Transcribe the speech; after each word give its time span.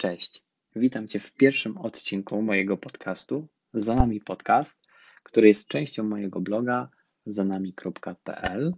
Cześć. 0.00 0.44
Witam 0.76 1.08
Cię 1.08 1.18
w 1.18 1.32
pierwszym 1.32 1.78
odcinku 1.78 2.42
mojego 2.42 2.76
podcastu 2.76 3.48
Za 3.74 3.94
nami 3.94 4.20
podcast, 4.20 4.86
który 5.22 5.48
jest 5.48 5.68
częścią 5.68 6.04
mojego 6.04 6.40
bloga 6.40 6.90
zanami.pl, 7.26 8.74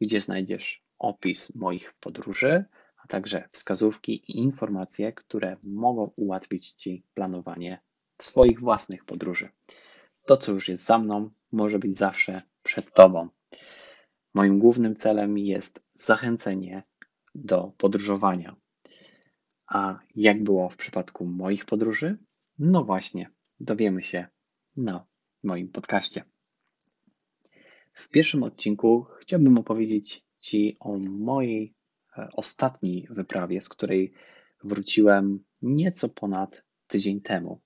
gdzie 0.00 0.20
znajdziesz 0.20 0.84
opis 0.98 1.54
moich 1.54 1.94
podróży, 2.00 2.64
a 3.04 3.06
także 3.06 3.48
wskazówki 3.50 4.12
i 4.12 4.38
informacje, 4.38 5.12
które 5.12 5.56
mogą 5.66 6.12
ułatwić 6.16 6.72
Ci 6.72 7.06
planowanie 7.14 7.80
swoich 8.18 8.60
własnych 8.60 9.04
podróży. 9.04 9.48
To, 10.26 10.36
co 10.36 10.52
już 10.52 10.68
jest 10.68 10.84
za 10.84 10.98
mną, 10.98 11.30
może 11.52 11.78
być 11.78 11.96
zawsze 11.96 12.42
przed 12.62 12.94
Tobą. 12.94 13.28
Moim 14.34 14.58
głównym 14.58 14.94
celem 14.94 15.38
jest 15.38 15.82
zachęcenie 15.94 16.82
do 17.34 17.72
podróżowania. 17.78 18.63
A 19.66 19.98
jak 20.16 20.42
było 20.42 20.68
w 20.68 20.76
przypadku 20.76 21.26
moich 21.26 21.64
podróży? 21.64 22.18
No 22.58 22.84
właśnie, 22.84 23.30
dowiemy 23.60 24.02
się 24.02 24.26
na 24.76 25.06
moim 25.42 25.68
podcaście. 25.68 26.24
W 27.92 28.08
pierwszym 28.08 28.42
odcinku 28.42 29.06
chciałbym 29.20 29.58
opowiedzieć 29.58 30.24
Ci 30.40 30.76
o 30.80 30.98
mojej 30.98 31.74
e, 32.18 32.28
ostatniej 32.32 33.06
wyprawie, 33.10 33.60
z 33.60 33.68
której 33.68 34.12
wróciłem 34.64 35.44
nieco 35.62 36.08
ponad 36.08 36.64
tydzień 36.86 37.20
temu. 37.20 37.60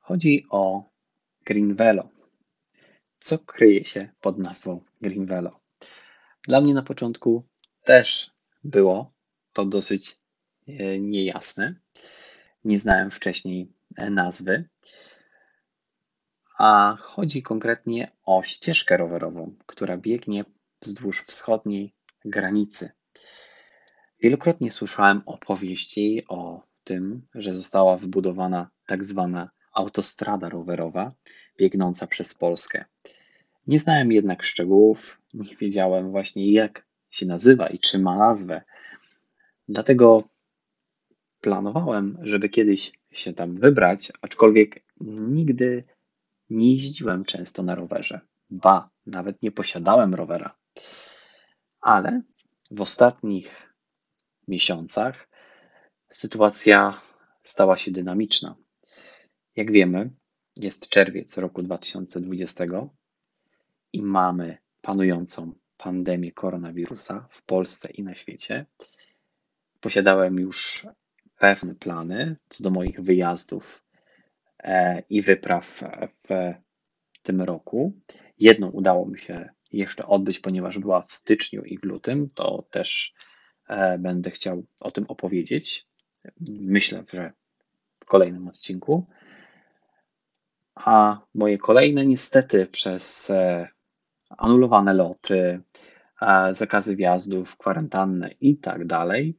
Chodzi 0.00 0.44
o 0.50 0.90
Green 1.44 1.74
Velo. 1.74 2.08
Co 3.18 3.38
kryje 3.38 3.84
się 3.84 4.08
pod 4.20 4.38
nazwą 4.38 4.84
Green 5.00 5.26
Velo? 5.26 5.60
Dla 6.42 6.60
mnie 6.60 6.74
na 6.74 6.82
początku 6.82 7.48
też 7.84 8.30
było 8.64 9.12
to 9.52 9.64
dosyć 9.64 10.19
niejasne. 11.00 11.74
Nie 12.64 12.78
znałem 12.78 13.10
wcześniej 13.10 13.72
e, 13.96 14.10
nazwy. 14.10 14.68
A 16.58 16.96
chodzi 17.00 17.42
konkretnie 17.42 18.10
o 18.24 18.42
ścieżkę 18.42 18.96
rowerową, 18.96 19.56
która 19.66 19.96
biegnie 19.96 20.44
wzdłuż 20.82 21.22
wschodniej 21.22 21.94
granicy. 22.24 22.90
Wielokrotnie 24.22 24.70
słyszałem 24.70 25.22
opowieści 25.26 26.24
o 26.28 26.62
tym, 26.84 27.26
że 27.34 27.54
została 27.54 27.96
wybudowana 27.96 28.70
tak 28.86 29.04
zwana 29.04 29.48
autostrada 29.72 30.48
rowerowa 30.48 31.12
biegnąca 31.58 32.06
przez 32.06 32.34
Polskę. 32.34 32.84
Nie 33.66 33.78
znałem 33.78 34.12
jednak 34.12 34.42
szczegółów, 34.42 35.20
nie 35.34 35.56
wiedziałem 35.56 36.10
właśnie 36.10 36.52
jak 36.52 36.86
się 37.10 37.26
nazywa 37.26 37.66
i 37.66 37.78
czy 37.78 37.98
ma 37.98 38.16
nazwę. 38.16 38.62
Dlatego 39.68 40.28
planowałem, 41.40 42.18
żeby 42.22 42.48
kiedyś 42.48 42.92
się 43.10 43.32
tam 43.32 43.56
wybrać, 43.56 44.12
aczkolwiek 44.22 44.84
nigdy 45.00 45.84
nie 46.50 46.74
jeździłem 46.74 47.24
często 47.24 47.62
na 47.62 47.74
rowerze. 47.74 48.20
Ba, 48.50 48.90
nawet 49.06 49.42
nie 49.42 49.52
posiadałem 49.52 50.14
rowera. 50.14 50.56
Ale 51.80 52.22
w 52.70 52.80
ostatnich 52.80 53.74
miesiącach 54.48 55.28
sytuacja 56.08 57.00
stała 57.42 57.76
się 57.76 57.90
dynamiczna. 57.90 58.56
Jak 59.56 59.72
wiemy, 59.72 60.10
jest 60.56 60.88
czerwiec 60.88 61.38
roku 61.38 61.62
2020 61.62 62.64
i 63.92 64.02
mamy 64.02 64.58
panującą 64.80 65.52
pandemię 65.76 66.32
koronawirusa 66.32 67.28
w 67.30 67.42
Polsce 67.42 67.90
i 67.90 68.02
na 68.02 68.14
świecie. 68.14 68.66
Posiadałem 69.80 70.38
już 70.38 70.86
pewne 71.40 71.74
plany 71.74 72.36
co 72.48 72.64
do 72.64 72.70
moich 72.70 73.00
wyjazdów 73.00 73.84
e, 74.58 75.02
i 75.10 75.22
wypraw 75.22 75.82
w 76.28 76.54
tym 77.22 77.42
roku. 77.42 77.92
Jedną 78.38 78.70
udało 78.70 79.06
mi 79.06 79.18
się 79.18 79.48
jeszcze 79.72 80.06
odbyć, 80.06 80.38
ponieważ 80.38 80.78
była 80.78 81.02
w 81.02 81.10
styczniu 81.10 81.62
i 81.64 81.78
w 81.78 81.84
lutym. 81.84 82.28
To 82.34 82.64
też 82.70 83.14
e, 83.68 83.98
będę 83.98 84.30
chciał 84.30 84.64
o 84.80 84.90
tym 84.90 85.04
opowiedzieć. 85.08 85.86
Myślę, 86.50 87.04
że 87.12 87.32
w 88.00 88.04
kolejnym 88.04 88.48
odcinku. 88.48 89.06
A 90.74 91.20
moje 91.34 91.58
kolejne, 91.58 92.06
niestety, 92.06 92.66
przez 92.66 93.30
e, 93.30 93.68
anulowane 94.38 94.94
loty, 94.94 95.60
zakazy 96.50 96.96
wjazdów, 96.96 97.56
kwarantannę 97.56 98.30
i 98.40 98.56
tak 98.56 98.86
dalej, 98.86 99.36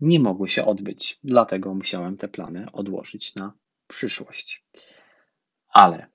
nie 0.00 0.20
mogły 0.20 0.48
się 0.48 0.64
odbyć. 0.64 1.20
Dlatego 1.24 1.74
musiałem 1.74 2.16
te 2.16 2.28
plany 2.28 2.66
odłożyć 2.72 3.34
na 3.34 3.52
przyszłość. 3.86 4.64
Ale 5.68 6.06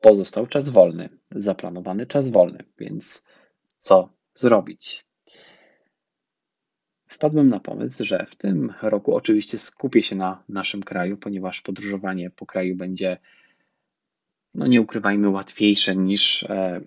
pozostał 0.00 0.46
czas 0.46 0.68
wolny, 0.68 1.08
zaplanowany 1.30 2.06
czas 2.06 2.28
wolny, 2.28 2.64
więc 2.78 3.26
co 3.76 4.12
zrobić? 4.34 5.06
Wpadłem 7.08 7.46
na 7.46 7.60
pomysł, 7.60 8.04
że 8.04 8.26
w 8.30 8.36
tym 8.36 8.72
roku 8.82 9.14
oczywiście 9.14 9.58
skupię 9.58 10.02
się 10.02 10.16
na 10.16 10.44
naszym 10.48 10.82
kraju, 10.82 11.16
ponieważ 11.16 11.60
podróżowanie 11.60 12.30
po 12.30 12.46
kraju 12.46 12.76
będzie, 12.76 13.18
no 14.54 14.66
nie 14.66 14.80
ukrywajmy, 14.80 15.28
łatwiejsze 15.28 15.96
niż 15.96 16.42
e, 16.42 16.80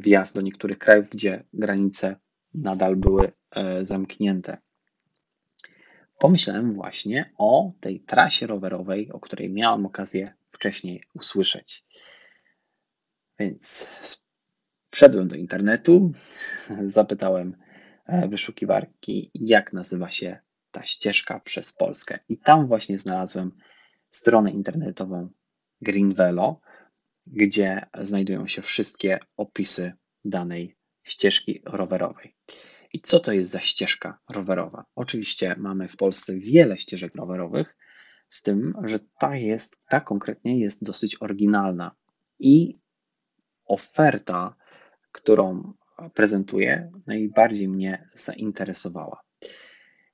wjazd 0.00 0.34
do 0.34 0.40
niektórych 0.40 0.78
krajów, 0.78 1.08
gdzie 1.08 1.44
granice 1.52 2.16
nadal 2.54 2.96
były 2.96 3.32
e, 3.50 3.84
zamknięte. 3.84 4.58
Pomyślałem 6.18 6.74
właśnie 6.74 7.30
o 7.38 7.72
tej 7.80 8.00
trasie 8.00 8.46
rowerowej, 8.46 9.12
o 9.12 9.20
której 9.20 9.50
miałem 9.50 9.86
okazję 9.86 10.34
wcześniej 10.50 11.02
usłyszeć. 11.14 11.84
Więc 13.38 13.92
wszedłem 14.90 15.28
do 15.28 15.36
internetu, 15.36 16.12
zapytałem 16.84 17.56
e, 18.06 18.28
wyszukiwarki, 18.28 19.30
jak 19.34 19.72
nazywa 19.72 20.10
się 20.10 20.38
ta 20.70 20.86
ścieżka 20.86 21.40
przez 21.40 21.72
Polskę. 21.72 22.18
I 22.28 22.38
tam 22.38 22.66
właśnie 22.66 22.98
znalazłem 22.98 23.52
stronę 24.08 24.50
internetową 24.50 25.28
Greenvelo, 25.80 26.60
gdzie 27.26 27.86
znajdują 27.98 28.46
się 28.46 28.62
wszystkie 28.62 29.18
opisy 29.36 29.92
danej 30.24 30.76
ścieżki 31.02 31.62
rowerowej. 31.64 32.34
I 32.92 33.00
co 33.00 33.20
to 33.20 33.32
jest 33.32 33.50
za 33.50 33.60
ścieżka 33.60 34.18
rowerowa? 34.30 34.84
Oczywiście 34.94 35.54
mamy 35.58 35.88
w 35.88 35.96
Polsce 35.96 36.38
wiele 36.38 36.78
ścieżek 36.78 37.14
rowerowych, 37.14 37.76
z 38.30 38.42
tym, 38.42 38.74
że 38.84 38.98
ta 39.18 39.36
jest, 39.36 39.80
ta 39.88 40.00
konkretnie 40.00 40.60
jest 40.60 40.84
dosyć 40.84 41.22
oryginalna 41.22 41.96
i 42.38 42.74
oferta, 43.64 44.54
którą 45.12 45.74
prezentuję, 46.14 46.92
najbardziej 47.06 47.68
mnie 47.68 48.08
zainteresowała. 48.12 49.20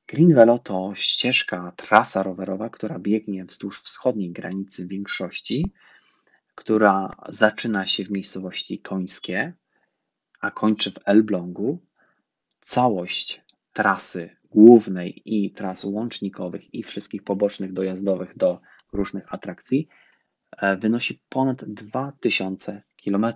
Green 0.07 0.35
Velo 0.35 0.59
to 0.59 0.93
ścieżka, 0.95 1.73
trasa 1.77 2.23
rowerowa, 2.23 2.71
która 2.71 2.99
biegnie 2.99 3.45
wzdłuż 3.45 3.83
wschodniej 3.83 4.33
granicy 4.33 4.87
większości, 4.87 5.73
która 6.55 7.17
zaczyna 7.29 7.87
się 7.87 8.05
w 8.05 8.11
miejscowości 8.11 8.79
Końskie, 8.79 9.53
a 10.41 10.51
kończy 10.51 10.91
w 10.91 10.99
Elblągu. 11.05 11.87
Całość 12.65 13.45
trasy 13.73 14.37
głównej 14.51 15.23
i 15.25 15.53
tras 15.53 15.85
łącznikowych 15.85 16.75
i 16.75 16.83
wszystkich 16.83 17.25
pobocznych 17.25 17.73
dojazdowych 17.73 18.37
do 18.37 18.61
różnych 18.93 19.35
atrakcji 19.35 19.89
e, 20.57 20.77
wynosi 20.77 21.23
ponad 21.29 21.65
2000 21.65 22.83
km. 23.05 23.27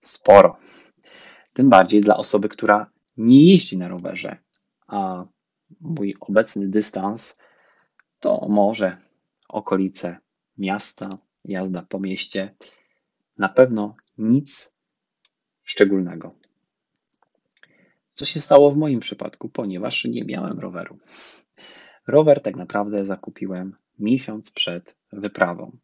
Sporo. 0.00 0.58
Tym 1.52 1.70
bardziej 1.70 2.00
dla 2.00 2.16
osoby, 2.16 2.48
która 2.48 2.90
nie 3.16 3.52
jeździ 3.52 3.78
na 3.78 3.88
rowerze, 3.88 4.36
a 4.86 5.24
mój 5.80 6.14
obecny 6.20 6.68
dystans 6.68 7.38
to 8.20 8.46
może 8.48 8.96
okolice 9.48 10.16
miasta, 10.58 11.18
jazda 11.44 11.82
po 11.82 12.00
mieście. 12.00 12.54
Na 13.38 13.48
pewno 13.48 13.96
nic 14.18 14.76
szczególnego. 15.62 16.45
Co 18.16 18.24
się 18.24 18.40
stało 18.40 18.70
w 18.70 18.76
moim 18.76 19.00
przypadku, 19.00 19.48
ponieważ 19.48 20.04
nie 20.04 20.24
miałem 20.24 20.60
roweru. 20.60 20.98
Rower 22.06 22.42
tak 22.42 22.56
naprawdę 22.56 23.06
zakupiłem 23.06 23.76
miesiąc 23.98 24.50
przed 24.50 24.96
wyprawą. 25.12 25.78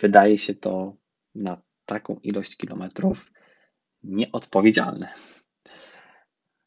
Wydaje 0.00 0.38
się 0.38 0.54
to 0.54 0.96
na 1.34 1.62
taką 1.86 2.16
ilość 2.22 2.56
kilometrów 2.56 3.32
nieodpowiedzialne. 4.02 5.08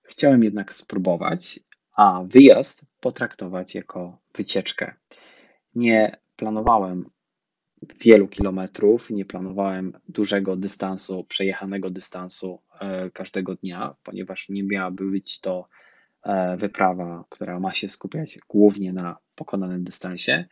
Chciałem 0.04 0.44
jednak 0.44 0.74
spróbować, 0.74 1.60
a 1.98 2.24
wyjazd 2.26 2.86
potraktować 3.00 3.76
jako 3.76 4.22
wycieczkę. 4.36 4.94
Nie 5.76 6.18
planowałem 6.36 7.10
wielu 8.00 8.28
kilometrów, 8.28 9.10
nie 9.10 9.26
planowałem 9.26 9.94
dużego 10.10 10.56
dystansu, 10.56 11.24
przejechanego 11.24 11.90
dystansu 11.90 12.62
e, 12.80 13.10
każdego 13.10 13.56
dnia, 13.56 13.96
ponieważ 14.04 14.50
nie 14.50 14.64
miałaby 14.64 15.12
być 15.12 15.40
to 15.40 15.68
e, 16.24 16.58
wyprawa, 16.58 17.24
która 17.30 17.60
ma 17.60 17.74
się 17.74 17.90
skupiać 17.90 18.40
głównie 18.50 18.94
na 18.94 19.18
pokonanym 19.36 19.84
dystansie, 19.84 20.46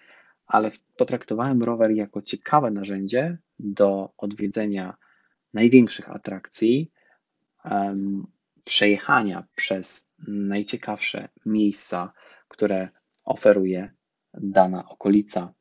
ale 0.47 0.71
potraktowałem 0.97 1.63
rower 1.63 1.91
jako 1.91 2.21
ciekawe 2.21 2.71
narzędzie 2.71 3.37
do 3.59 4.13
odwiedzenia 4.17 4.97
największych 5.53 6.09
atrakcji, 6.09 6.91
przejechania 8.63 9.47
przez 9.55 10.13
najciekawsze 10.27 11.29
miejsca, 11.45 12.13
które 12.47 12.89
oferuje 13.23 13.91
dana 14.33 14.89
okolica. 14.89 15.53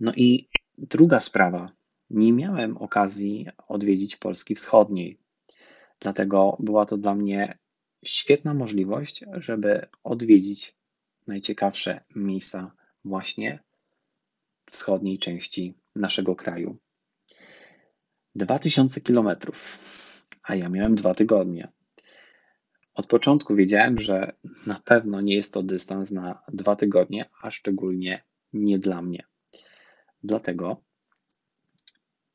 No 0.00 0.12
i 0.16 0.48
druga 0.78 1.20
sprawa. 1.20 1.72
Nie 2.10 2.32
miałem 2.32 2.76
okazji 2.76 3.46
odwiedzić 3.68 4.16
Polski 4.16 4.54
Wschodniej. 4.54 5.18
Dlatego 6.00 6.56
była 6.60 6.86
to 6.86 6.96
dla 6.96 7.14
mnie 7.14 7.58
świetna 8.04 8.54
możliwość, 8.54 9.24
żeby 9.32 9.86
odwiedzić 10.04 10.76
najciekawsze 11.26 12.00
miejsca 12.16 12.72
właśnie 13.04 13.58
wschodniej 14.70 15.18
części 15.18 15.74
naszego 15.94 16.36
kraju. 16.36 16.76
2000 18.34 19.00
kilometrów, 19.00 19.78
a 20.42 20.54
ja 20.54 20.68
miałem 20.68 20.94
dwa 20.94 21.14
tygodnie. 21.14 21.68
Od 22.94 23.06
początku 23.06 23.54
wiedziałem, 23.54 24.00
że 24.00 24.32
na 24.66 24.80
pewno 24.84 25.20
nie 25.20 25.34
jest 25.34 25.52
to 25.52 25.62
dystans 25.62 26.10
na 26.10 26.42
dwa 26.48 26.76
tygodnie, 26.76 27.30
a 27.42 27.50
szczególnie 27.50 28.24
nie 28.52 28.78
dla 28.78 29.02
mnie. 29.02 29.24
Dlatego 30.22 30.84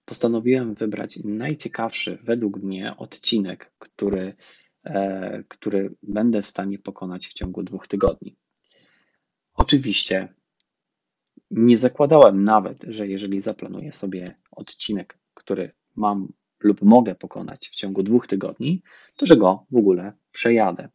postanowiłem 0.05 0.75
wybrać 0.75 1.19
najciekawszy 1.23 2.17
według 2.23 2.57
mnie 2.57 2.97
odcinek, 2.97 3.73
który, 3.79 4.35
e, 4.83 5.43
który 5.47 5.95
będę 6.03 6.41
w 6.41 6.47
stanie 6.47 6.79
pokonać 6.79 7.27
w 7.27 7.33
ciągu 7.33 7.63
dwóch 7.63 7.87
tygodni. 7.87 8.37
Oczywiście 9.53 10.33
nie 11.51 11.77
zakładałem 11.77 12.43
nawet, 12.43 12.83
że 12.87 13.07
jeżeli 13.07 13.39
zaplanuję 13.39 13.91
sobie 13.91 14.35
odcinek, 14.51 15.19
który 15.33 15.71
mam 15.95 16.33
lub 16.59 16.81
mogę 16.81 17.15
pokonać 17.15 17.69
w 17.69 17.75
ciągu 17.75 18.03
dwóch 18.03 18.27
tygodni, 18.27 18.83
to 19.17 19.25
że 19.25 19.37
go 19.37 19.65
w 19.71 19.77
ogóle 19.77 20.13
przejadę. 20.31 20.89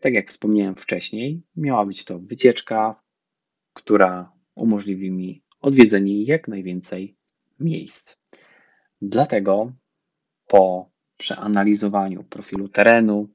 Tak 0.00 0.14
jak 0.14 0.28
wspomniałem 0.28 0.74
wcześniej, 0.74 1.42
miała 1.56 1.86
być 1.86 2.04
to 2.04 2.18
wycieczka, 2.18 3.02
która 3.72 4.32
umożliwi 4.54 5.10
mi 5.10 5.43
odwiedzenie 5.64 6.24
jak 6.24 6.48
najwięcej 6.48 7.16
miejsc. 7.60 8.16
Dlatego 9.02 9.72
po 10.46 10.90
przeanalizowaniu 11.16 12.24
profilu 12.24 12.68
terenu 12.68 13.28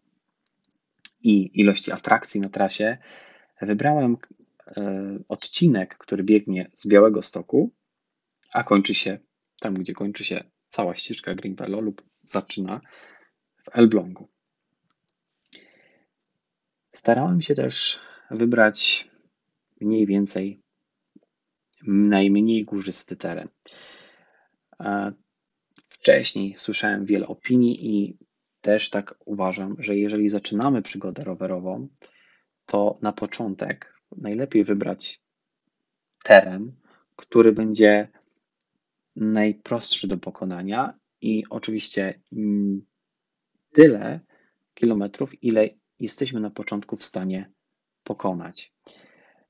i 1.23 1.61
ilości 1.61 1.91
atrakcji 1.91 2.41
na 2.41 2.49
trasie, 2.49 2.97
wybrałem 3.61 4.17
e, 4.67 5.19
odcinek, 5.27 5.97
który 5.97 6.23
biegnie 6.23 6.69
z 6.73 6.87
Białego 6.87 7.21
Stoku, 7.21 7.71
a 8.53 8.63
kończy 8.63 8.93
się 8.93 9.19
tam, 9.59 9.73
gdzie 9.73 9.93
kończy 9.93 10.23
się 10.23 10.43
cała 10.67 10.95
ścieżka 10.95 11.35
Green 11.35 11.55
Velo 11.55 11.81
lub 11.81 12.03
zaczyna 12.23 12.81
w 13.63 13.77
Elblągu. 13.77 14.27
Starałem 16.91 17.41
się 17.41 17.55
też 17.55 17.99
wybrać 18.31 19.09
mniej 19.81 20.05
więcej 20.05 20.61
najmniej 21.87 22.65
górzysty 22.65 23.15
teren. 23.15 23.47
Wcześniej 25.75 26.55
słyszałem 26.57 27.05
wiele 27.05 27.27
opinii 27.27 27.95
i 27.95 28.17
też 28.61 28.89
tak 28.89 29.15
uważam, 29.25 29.75
że 29.79 29.97
jeżeli 29.97 30.29
zaczynamy 30.29 30.81
przygodę 30.81 31.23
rowerową, 31.23 31.87
to 32.65 32.97
na 33.01 33.13
początek 33.13 33.93
najlepiej 34.17 34.63
wybrać 34.63 35.23
teren, 36.23 36.71
który 37.15 37.51
będzie 37.51 38.07
najprostszy 39.15 40.07
do 40.07 40.17
pokonania 40.17 40.99
i 41.21 41.43
oczywiście 41.49 42.21
tyle 43.71 44.19
kilometrów, 44.73 45.43
ile 45.43 45.69
jesteśmy 45.99 46.39
na 46.39 46.49
początku 46.49 46.97
w 46.97 47.03
stanie 47.03 47.51
pokonać. 48.03 48.73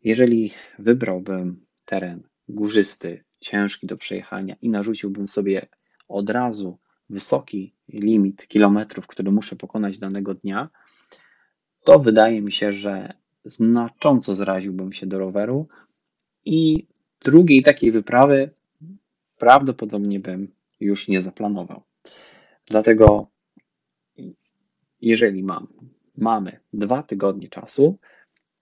Jeżeli 0.04 0.54
wybrałbym 0.80 1.66
teren 1.90 2.24
górzysty, 2.50 3.24
ciężki 3.40 3.88
do 3.88 3.98
przejechania 3.98 4.56
i 4.62 4.70
narzuciłbym 4.70 5.28
sobie 5.28 5.68
od 6.08 6.30
razu 6.30 6.80
wysoki 7.10 7.76
limit 7.88 8.48
kilometrów, 8.48 9.08
który 9.08 9.32
muszę 9.32 9.56
pokonać 9.56 9.98
danego 9.98 10.34
dnia, 10.34 10.70
to 11.84 12.00
wydaje 12.00 12.42
mi 12.42 12.52
się, 12.52 12.74
że 12.74 13.14
znacząco 13.46 14.36
zraziłbym 14.36 14.94
się 14.94 15.08
do 15.08 15.20
roweru 15.20 15.68
i 16.46 16.88
drugiej 17.26 17.64
takiej 17.64 17.92
wyprawy 17.92 18.52
prawdopodobnie 19.38 20.20
bym 20.20 20.52
już 20.80 21.08
nie 21.08 21.22
zaplanował. 21.22 21.84
Dlatego, 22.66 23.28
jeżeli 25.02 25.44
mam, 25.44 25.68
mamy 26.22 26.60
dwa 26.74 27.04
tygodnie 27.04 27.50
czasu, 27.50 27.98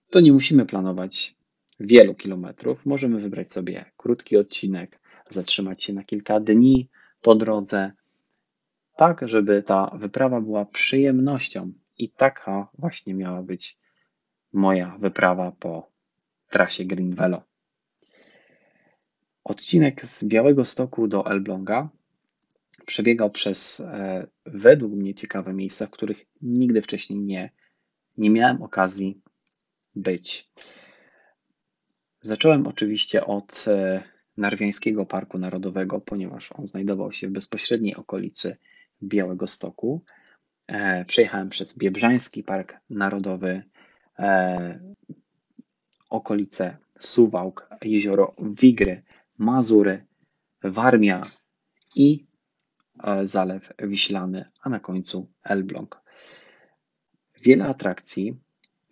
to 0.10 0.20
nie 0.20 0.34
musimy 0.34 0.66
planować 0.66 1.37
wielu 1.80 2.16
kilometrów. 2.16 2.86
Możemy 2.86 3.22
wybrać 3.22 3.52
sobie 3.52 3.86
krótki 3.98 4.38
odcinek, 4.38 5.00
zatrzymać 5.30 5.84
się 5.84 5.94
na 5.94 6.04
kilka 6.04 6.40
dni 6.40 6.90
po 7.22 7.36
drodze, 7.36 7.90
tak 8.96 9.28
żeby 9.28 9.64
ta 9.64 9.92
wyprawa 9.94 10.42
była 10.42 10.66
przyjemnością. 10.66 11.74
I 11.98 12.10
taka 12.10 12.68
właśnie 12.78 13.14
miała 13.14 13.44
być 13.44 13.78
moja 14.54 14.98
wyprawa 15.00 15.52
po 15.52 15.92
trasie 16.50 16.86
Green 16.86 17.16
Velo. 17.16 17.44
Odcinek 19.44 20.06
z 20.06 20.24
Białego 20.24 20.66
Stoku 20.66 21.08
do 21.08 21.32
Elbląga 21.32 21.90
przebiegał 22.86 23.30
przez 23.30 23.80
e, 23.80 24.28
według 24.46 24.94
mnie 24.94 25.14
ciekawe 25.14 25.54
miejsca, 25.54 25.86
w 25.86 25.90
których 25.90 26.26
nigdy 26.42 26.82
wcześniej 26.82 27.20
nie, 27.20 27.50
nie 28.18 28.30
miałem 28.30 28.62
okazji 28.62 29.22
być. 29.96 30.50
Zacząłem 32.28 32.68
oczywiście 32.68 33.26
od 33.26 33.66
e, 33.68 34.04
Narwiańskiego 34.38 35.06
Parku 35.06 35.38
Narodowego, 35.38 36.02
ponieważ 36.02 36.52
on 36.52 36.68
znajdował 36.68 37.12
się 37.12 37.28
w 37.28 37.32
bezpośredniej 37.32 37.96
okolicy 37.96 38.58
Białego 39.04 39.48
Stoku. 39.48 40.04
E, 40.68 41.06
przejechałem 41.06 41.50
przez 41.50 41.78
Biebrzański 41.78 42.44
Park 42.44 42.78
Narodowy, 42.90 43.64
okolice 46.10 46.78
Suwałk, 47.00 47.70
jezioro 47.82 48.36
Wigry, 48.40 49.04
Mazury, 49.38 50.06
Warmia 50.64 51.32
i 51.96 52.28
e, 53.04 53.28
Zalew 53.28 53.74
Wiślany, 53.80 54.46
a 54.62 54.70
na 54.70 54.80
końcu 54.80 55.32
Elbląg. 55.44 56.02
Wiele 57.42 57.66
atrakcji, 57.66 58.38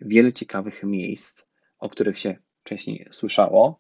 wiele 0.02 0.34
ciekawych 0.34 0.84
miejsc, 0.84 1.48
o 1.80 1.90
których 1.90 2.20
się 2.20 2.45
wcześniej 2.66 3.08
słyszało 3.12 3.80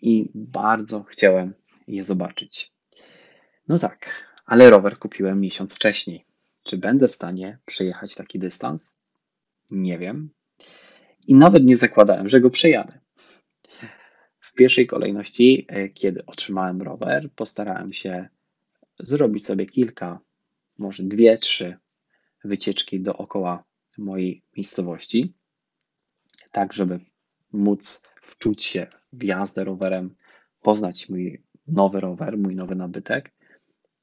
i 0.00 0.30
bardzo 0.34 1.02
chciałem 1.02 1.54
je 1.88 2.02
zobaczyć. 2.02 2.72
No 3.68 3.78
tak, 3.78 4.28
ale 4.46 4.70
rower 4.70 4.98
kupiłem 4.98 5.40
miesiąc 5.40 5.74
wcześniej. 5.74 6.24
Czy 6.62 6.76
będę 6.76 7.08
w 7.08 7.14
stanie 7.14 7.58
przejechać 7.64 8.14
taki 8.14 8.38
dystans? 8.38 8.98
Nie 9.70 9.98
wiem. 9.98 10.30
I 11.26 11.34
nawet 11.34 11.64
nie 11.64 11.76
zakładałem, 11.76 12.28
że 12.28 12.40
go 12.40 12.50
przejadę. 12.50 12.98
W 14.40 14.52
pierwszej 14.52 14.86
kolejności, 14.86 15.66
e, 15.68 15.88
kiedy 15.88 16.26
otrzymałem 16.26 16.82
rower, 16.82 17.30
postarałem 17.32 17.92
się 17.92 18.28
zrobić 18.98 19.46
sobie 19.46 19.66
kilka, 19.66 20.20
może 20.78 21.02
dwie, 21.02 21.38
trzy 21.38 21.76
wycieczki 22.44 23.00
dookoła 23.00 23.64
mojej 23.98 24.42
miejscowości, 24.56 25.34
tak 26.52 26.72
żeby 26.72 27.00
móc 27.52 28.02
wczuć 28.22 28.64
się 28.64 28.86
w 29.12 29.22
jazdę 29.22 29.64
rowerem, 29.64 30.14
poznać 30.62 31.08
mój 31.08 31.42
nowy 31.66 32.00
rower, 32.00 32.38
mój 32.38 32.56
nowy 32.56 32.74
nabytek 32.74 33.32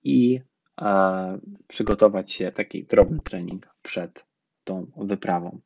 i 0.03 0.41
e, 0.81 1.39
przygotować 1.67 2.31
się 2.31 2.51
taki 2.51 2.83
drobny 2.83 3.19
trening 3.23 3.67
przed 3.81 4.25
tą 4.63 4.91
wyprawą. 4.97 5.59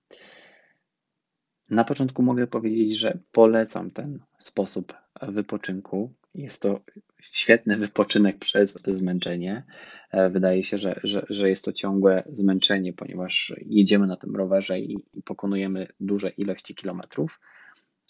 Na 1.70 1.84
początku 1.84 2.24
mogę 2.24 2.48
powiedzieć, 2.48 2.98
że 2.98 3.20
polecam 3.32 3.92
ten 3.92 4.20
sposób 4.38 4.94
wypoczynku. 5.22 6.14
Jest 6.36 6.62
to 6.62 6.80
świetny 7.22 7.78
wypoczynek 7.78 8.40
przez 8.40 8.80
zmęczenie. 8.88 9.64
E, 10.12 10.30
wydaje 10.30 10.64
się, 10.64 10.78
że, 10.78 11.00
że, 11.04 11.26
że 11.30 11.50
jest 11.50 11.66
to 11.66 11.74
ciągłe 11.74 12.24
zmęczenie, 12.32 12.94
ponieważ 12.94 13.54
jedziemy 13.66 14.08
na 14.08 14.18
tym 14.18 14.36
rowerze 14.36 14.80
i, 14.80 14.98
i 15.14 15.24
pokonujemy 15.24 15.88
duże 16.00 16.30
ilości 16.30 16.76
kilometrów, 16.76 17.40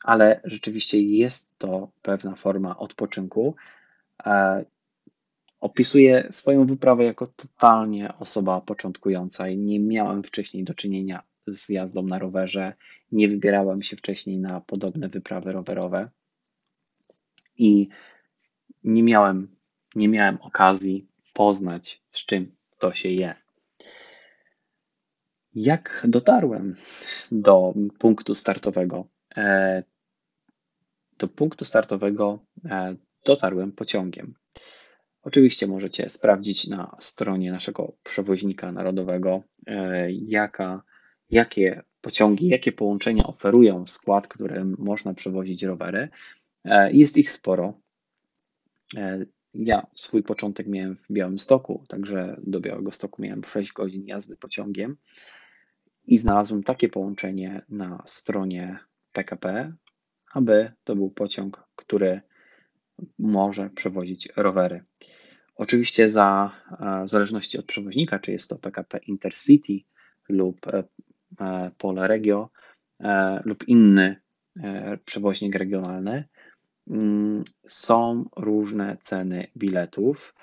ale 0.04 0.42
rzeczywiście 0.44 1.02
jest 1.02 1.58
to 1.58 1.92
pewna 2.02 2.36
forma 2.36 2.78
odpoczynku. 2.78 3.56
E, 4.26 4.66
opisuję 5.60 6.28
swoją 6.30 6.66
wyprawę 6.66 7.04
jako 7.04 7.28
totalnie 7.28 8.18
osoba 8.18 8.62
początkująca 8.62 9.48
i 9.48 9.58
nie 9.58 9.80
miałem 9.80 10.24
wcześniej 10.24 10.64
do 10.64 10.74
czynienia 10.74 11.24
z 11.48 11.70
jazdą 11.70 12.04
na 12.04 12.20
rowerze, 12.20 12.74
nie 13.12 13.28
wybierałem 13.28 13.82
się 13.82 13.98
wcześniej 13.98 14.40
na 14.40 14.62
podobne 14.62 15.10
wyprawy 15.10 15.52
rowerowe 15.52 16.10
i 17.58 17.88
nie 18.84 19.04
miałem, 19.04 19.56
nie 19.96 20.08
miałem 20.08 20.38
okazji 20.42 21.08
poznać, 21.34 22.02
z 22.12 22.26
czym 22.26 22.56
to 22.80 22.94
się 22.94 23.10
je. 23.10 23.36
Jak 25.56 26.06
dotarłem 26.08 26.76
do 27.32 27.74
punktu 28.00 28.36
startowego? 28.36 29.08
E, 31.20 31.28
do 31.28 31.28
punktu 31.28 31.66
startowego 31.66 32.40
e, 32.66 32.96
dotarłem 33.26 33.72
pociągiem. 33.72 34.34
Oczywiście 35.22 35.68
możecie 35.68 36.10
sprawdzić 36.10 36.68
na 36.68 36.96
stronie 37.00 37.52
naszego 37.52 37.94
przewoźnika 38.04 38.72
narodowego, 38.72 39.44
e, 39.68 40.12
jaka, 40.12 40.84
jakie 41.30 41.84
pociągi, 42.02 42.48
jakie 42.48 42.72
połączenia 42.72 43.24
oferują 43.28 43.86
skład, 43.88 44.28
którym 44.28 44.76
można 44.80 45.14
przewozić 45.14 45.64
rowery. 45.64 46.10
Jest 46.92 47.18
ich 47.18 47.32
sporo. 47.32 47.80
Ja 49.54 49.88
swój 49.96 50.24
początek 50.24 50.68
miałem 50.68 50.98
w 50.98 51.06
Białymstoku, 51.12 51.84
także 51.88 52.40
do 52.44 52.60
Białegostoku 52.60 53.22
miałem 53.22 53.44
6 53.44 53.72
godzin 53.72 54.06
jazdy 54.06 54.38
pociągiem 54.38 54.98
i 56.06 56.18
znalazłem 56.18 56.64
takie 56.64 56.90
połączenie 56.90 57.62
na 57.70 58.04
stronie 58.06 58.80
PKP, 59.14 59.74
aby 60.34 60.72
to 60.84 60.96
był 60.96 61.10
pociąg, 61.10 61.64
który 61.76 62.22
może 63.20 63.70
przewozić 63.70 64.30
rowery. 64.36 64.84
Oczywiście 65.56 66.10
za, 66.10 66.52
e, 66.80 67.04
w 67.06 67.10
zależności 67.10 67.58
od 67.58 67.66
przewoźnika, 67.66 68.20
czy 68.20 68.32
jest 68.32 68.50
to 68.50 68.56
PKP 68.56 68.98
Intercity 68.98 69.74
lub 70.30 70.68
e, 70.68 70.84
e, 71.40 71.72
Pole 71.78 72.08
Regio 72.08 72.50
lub 73.46 73.68
inny 73.68 74.22
przewoźnik 75.06 75.56
regionalny, 75.56 76.28
mm, 76.88 77.44
są 77.66 78.30
różne 78.36 78.98
ceny 79.02 79.48
biletów. 79.58 80.36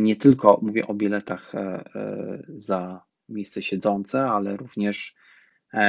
Nie 0.00 0.16
tylko 0.16 0.58
mówię 0.62 0.86
o 0.86 0.94
biletach 0.94 1.52
za 2.48 3.04
miejsce 3.28 3.62
siedzące, 3.62 4.24
ale 4.24 4.56
również 4.56 5.14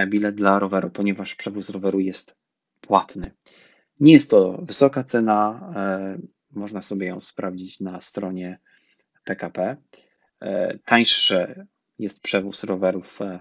bilet 0.07 0.35
dla 0.35 0.59
roweru, 0.59 0.89
ponieważ 0.89 1.35
przewóz 1.35 1.69
roweru 1.69 1.99
jest 1.99 2.40
płatny. 2.81 3.31
Nie 3.99 4.13
jest 4.13 4.31
to 4.31 4.57
wysoka 4.61 5.03
cena, 5.03 5.71
e, 5.75 6.17
można 6.55 6.81
sobie 6.81 7.07
ją 7.07 7.21
sprawdzić 7.21 7.79
na 7.79 8.01
stronie 8.01 8.59
PKP. 9.23 9.77
E, 10.39 10.77
tańszy 10.85 11.67
jest 11.99 12.21
przewóz 12.21 12.63
rowerów 12.63 13.19
w 13.19 13.39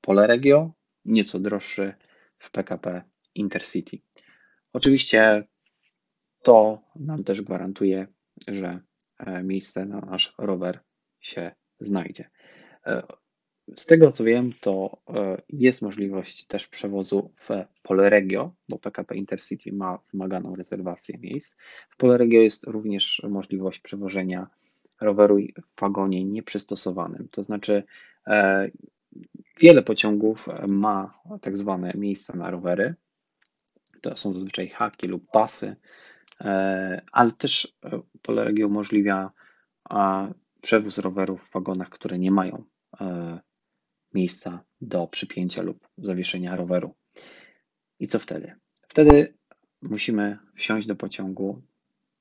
Poleregio, 0.00 0.72
nieco 1.04 1.40
droższy 1.40 1.94
w 2.38 2.50
PKP 2.50 3.02
Intercity. 3.34 3.98
Oczywiście 4.72 5.44
to 6.42 6.82
nam 6.96 7.24
też 7.24 7.42
gwarantuje, 7.42 8.06
że 8.48 8.80
miejsce 9.42 9.86
na 9.86 10.00
nasz 10.00 10.34
rower 10.38 10.80
się 11.20 11.54
znajdzie. 11.80 12.30
Z 13.72 13.86
tego 13.86 14.12
co 14.12 14.24
wiem, 14.24 14.52
to 14.60 14.98
e, 15.08 15.42
jest 15.48 15.82
możliwość 15.82 16.46
też 16.46 16.68
przewozu 16.68 17.30
w 17.36 17.48
Poleregio, 17.82 18.54
bo 18.68 18.78
PKP 18.78 19.16
Intercity 19.16 19.72
ma 19.72 19.98
wymaganą 20.12 20.56
rezerwację 20.56 21.18
miejsc. 21.18 21.56
W 21.90 21.96
Poleregio 21.96 22.40
jest 22.40 22.64
również 22.64 23.22
możliwość 23.28 23.78
przewożenia 23.78 24.46
roweru 25.00 25.38
w 25.76 25.80
wagonie 25.80 26.24
nieprzystosowanym. 26.24 27.28
To 27.30 27.42
znaczy, 27.42 27.82
e, 28.26 28.70
wiele 29.60 29.82
pociągów 29.82 30.48
ma 30.66 31.20
tak 31.40 31.58
zwane 31.58 31.92
miejsca 31.94 32.36
na 32.36 32.50
rowery. 32.50 32.94
To 34.00 34.16
są 34.16 34.32
zazwyczaj 34.32 34.68
haki 34.68 35.08
lub 35.08 35.30
pasy, 35.30 35.76
e, 36.40 37.02
ale 37.12 37.32
też 37.32 37.76
Poleregio 38.22 38.66
umożliwia 38.66 39.30
przewóz 40.60 40.98
rowerów 40.98 41.48
w 41.48 41.52
wagonach, 41.52 41.88
które 41.88 42.18
nie 42.18 42.30
mają 42.30 42.64
miejsca 44.14 44.64
do 44.80 45.06
przypięcia 45.06 45.62
lub 45.62 45.88
zawieszenia 45.98 46.56
roweru. 46.56 46.94
I 48.00 48.06
co 48.06 48.18
wtedy? 48.18 48.54
Wtedy 48.88 49.34
musimy 49.82 50.38
wsiąść 50.54 50.86
do 50.86 50.96
pociągu 50.96 51.62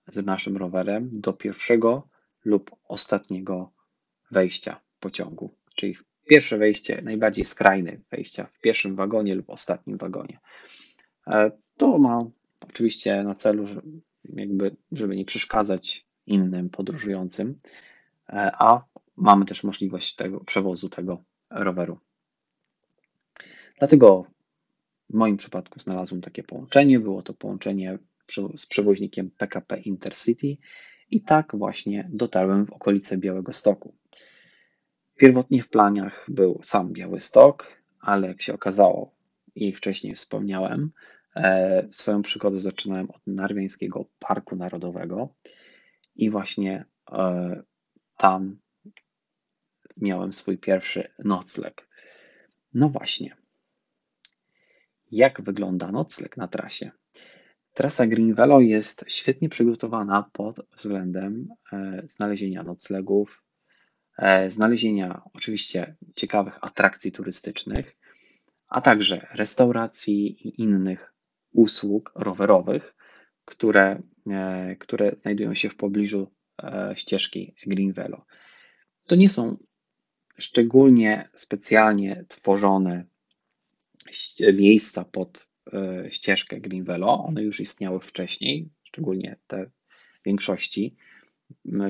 z 0.08 0.26
naszym 0.26 0.58
rowerem 0.58 1.10
do 1.14 1.34
pierwszego 1.34 2.08
lub 2.46 2.72
ostatniego 2.88 3.72
wejścia 4.32 4.82
pociągu, 5.00 5.56
czyli 5.76 5.96
pierwsze 6.30 6.58
wejście, 6.58 7.02
najbardziej 7.02 7.46
skrajne 7.46 7.98
wejścia 8.12 8.50
w 8.54 8.60
pierwszym 8.60 8.96
wagonie 8.96 9.36
lub 9.36 9.50
ostatnim 9.50 9.98
wagonie. 9.98 10.40
E, 11.28 11.52
to 11.78 11.98
ma 11.98 12.20
oczywiście 12.70 13.24
na 13.24 13.36
celu, 13.36 13.66
jakby, 14.24 14.76
żeby 14.92 15.16
nie 15.16 15.26
przeszkadzać 15.26 16.06
innym 16.26 16.70
podróżującym, 16.70 17.60
e, 18.30 18.52
a 18.60 18.86
mamy 19.16 19.46
też 19.46 19.64
możliwość 19.64 20.16
tego 20.16 20.40
przewozu 20.40 20.90
tego 20.90 21.24
roweru. 21.54 22.00
Dlatego 23.80 24.26
w 25.10 25.14
moim 25.14 25.38
przypadku 25.38 25.80
znalazłem 25.80 26.22
takie 26.22 26.44
połączenie. 26.44 27.00
Było 27.00 27.22
to 27.22 27.34
połączenie 27.34 28.00
z 28.58 28.66
przewoźnikiem 28.66 29.32
PKP 29.32 29.78
Intercity 29.78 30.58
i 31.10 31.24
tak 31.24 31.56
właśnie 31.58 32.10
dotarłem 32.14 32.66
w 32.66 32.74
okolice 32.74 33.18
Białego 33.18 33.54
Stoku. 33.54 33.96
Pierwotnie 35.16 35.64
w 35.64 35.70
planiach 35.70 36.26
był 36.28 36.60
sam 36.62 36.94
Białystok, 36.94 37.82
ale 38.00 38.28
jak 38.28 38.42
się 38.42 38.54
okazało 38.54 39.16
i 39.56 39.74
wcześniej 39.74 40.16
wspomniałem, 40.16 40.92
e, 41.36 41.88
swoją 41.90 42.22
przygodę 42.22 42.60
zaczynałem 42.60 43.12
od 43.12 43.22
Narwiańskiego 43.28 44.06
Parku 44.20 44.56
Narodowego 44.56 45.30
i 46.16 46.30
właśnie 46.30 46.86
e, 47.12 47.64
tam 48.18 48.58
miałem 49.98 50.34
swój 50.34 50.58
pierwszy 50.58 51.14
nocleg. 51.20 51.88
No 52.74 52.90
właśnie. 52.90 53.36
Jak 55.12 55.42
wygląda 55.42 55.92
nocleg 55.92 56.38
na 56.38 56.48
trasie? 56.48 56.92
Trasa 57.74 58.08
Green 58.08 58.34
Velo 58.34 58.60
jest 58.60 59.06
świetnie 59.08 59.50
przygotowana 59.50 60.30
pod 60.34 60.60
względem 60.78 61.48
e, 61.74 62.02
znalezienia 62.04 62.64
noclegów, 62.64 63.44
e, 64.18 64.50
znalezienia 64.50 65.22
oczywiście 65.34 65.96
ciekawych 66.16 66.60
atrakcji 66.62 67.12
turystycznych, 67.12 67.96
a 68.68 68.82
także 68.82 69.28
restauracji 69.32 70.48
i 70.48 70.62
innych 70.62 71.14
usług 71.52 72.12
rowerowych, 72.16 72.96
które, 73.46 74.02
e, 74.32 74.76
które 74.76 75.12
znajdują 75.16 75.56
się 75.56 75.70
w 75.70 75.76
pobliżu 75.76 76.32
ścieżki 76.96 77.56
Green 77.66 77.94
Velo. 77.94 78.26
To 79.08 79.16
nie 79.16 79.30
są 79.30 79.58
szczególnie 80.38 81.30
specjalnie 81.34 82.25
tworzone 82.28 83.06
miejsca 84.54 85.06
pod 85.06 85.50
e, 85.74 86.12
ścieżkę 86.12 86.62
Greenvelo. 86.62 87.25
One 87.25 87.44
już 87.44 87.60
istniały 87.60 88.00
wcześniej, 88.00 88.70
szczególnie 88.84 89.36
te 89.48 89.66
w 90.13 90.25
większości, 90.25 90.96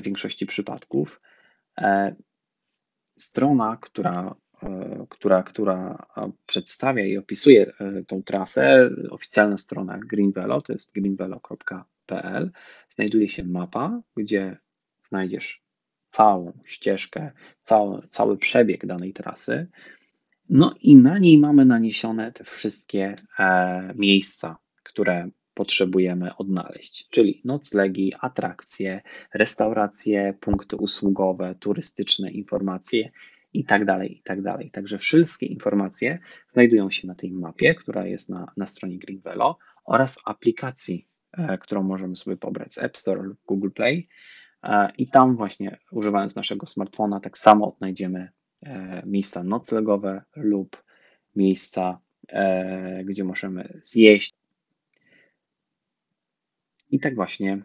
większości 0.02 0.46
przypadków. 0.46 1.22
E, 1.78 2.16
strona, 3.16 3.78
która, 3.82 4.36
e, 4.64 5.06
która, 5.10 5.44
która 5.44 6.06
przedstawia 6.46 7.06
i 7.06 7.18
opisuje 7.18 7.74
tą 8.08 8.24
trasę, 8.24 8.90
oficjalna 9.10 9.58
strona 9.58 9.98
Greenvelo, 9.98 10.62
to 10.62 10.74
jest 10.74 10.92
greenvelo.pl, 10.92 12.52
znajduje 12.90 13.30
się 13.30 13.44
mapa, 13.44 14.02
gdzie 14.16 14.58
znajdziesz 15.04 15.63
całą 16.14 16.54
ścieżkę, 16.66 17.32
cały, 17.62 18.08
cały 18.08 18.38
przebieg 18.38 18.86
danej 18.86 19.14
trasy. 19.14 19.68
No 20.50 20.76
i 20.82 20.96
na 20.96 21.18
niej 21.18 21.38
mamy 21.38 21.66
naniesione 21.66 22.32
te 22.32 22.44
wszystkie 22.44 23.16
e, 23.40 23.94
miejsca, 23.96 24.58
które 24.84 25.30
potrzebujemy 25.54 26.36
odnaleźć, 26.36 27.08
czyli 27.10 27.42
noclegi, 27.46 28.14
atrakcje, 28.22 29.02
restauracje, 29.34 30.34
punkty 30.40 30.76
usługowe, 30.76 31.56
turystyczne 31.60 32.32
informacje 32.32 33.12
i 33.54 33.66
tak 33.66 33.86
dalej, 33.86 34.18
i 34.18 34.22
tak 34.24 34.42
dalej. 34.42 34.72
Także 34.72 34.98
wszystkie 34.98 35.46
informacje 35.46 36.20
znajdują 36.48 36.90
się 36.90 37.08
na 37.08 37.16
tej 37.16 37.32
mapie, 37.32 37.76
która 37.76 38.06
jest 38.06 38.30
na, 38.30 38.52
na 38.58 38.68
stronie 38.68 38.98
Greenvelo 38.98 39.58
oraz 39.86 40.20
aplikacji, 40.26 41.08
e, 41.32 41.58
którą 41.58 41.84
możemy 41.84 42.16
sobie 42.16 42.38
pobrać 42.38 42.74
z 42.74 42.78
App 42.78 42.98
Store 42.98 43.24
lub 43.24 43.40
Google 43.48 43.70
Play. 43.72 44.08
E, 44.64 44.92
I 44.98 45.08
tam 45.08 45.36
właśnie 45.36 45.78
używając 45.92 46.36
naszego 46.36 46.66
smartfona, 46.68 47.20
tak 47.20 47.38
samo 47.38 47.68
odnajdziemy 47.68 48.30
e, 48.62 49.04
miejsca 49.06 49.44
noclegowe 49.44 50.22
lub 50.36 50.84
miejsca, 51.36 52.00
e, 52.30 53.04
gdzie 53.04 53.24
możemy 53.24 53.80
zjeść. 53.82 54.32
I 56.92 57.00
tak 57.00 57.16
właśnie 57.16 57.64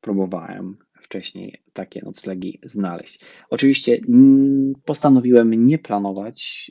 próbowałem 0.00 0.76
wcześniej 1.00 1.62
takie 1.72 2.00
noclegi 2.04 2.60
znaleźć. 2.62 3.20
Oczywiście 3.50 3.98
postanowiłem 4.84 5.66
nie 5.66 5.78
planować 5.78 6.70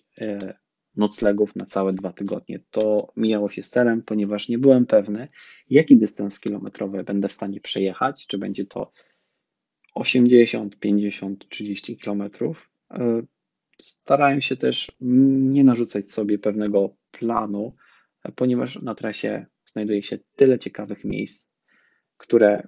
noclegów 0.96 1.56
na 1.56 1.66
całe 1.66 1.94
dwa 1.94 2.14
tygodnie. 2.14 2.60
To 2.72 3.12
mijało 3.16 3.50
się 3.50 3.62
z 3.64 3.70
celem, 3.70 4.02
ponieważ 4.02 4.50
nie 4.50 4.58
byłem 4.58 4.86
pewny, 4.86 5.28
jaki 5.70 5.98
dystans 5.98 6.40
kilometrowy 6.40 7.04
będę 7.04 7.28
w 7.28 7.34
stanie 7.34 7.62
przejechać, 7.62 8.28
czy 8.28 8.38
będzie 8.38 8.66
to 8.66 8.92
80, 9.96 10.80
50, 10.80 11.50
30 11.50 11.98
kilometrów. 11.98 12.70
E, 12.92 13.22
starałem 13.82 14.42
się 14.42 14.58
też 14.58 14.92
nie 15.02 15.64
narzucać 15.64 16.12
sobie 16.12 16.40
pewnego 16.40 16.96
planu, 17.12 17.76
ponieważ 18.36 18.82
na 18.82 18.96
trasie 18.96 19.46
znajduje 19.66 20.04
się 20.04 20.18
tyle 20.36 20.60
ciekawych 20.60 21.06
miejsc, 21.06 21.50
które, 22.18 22.68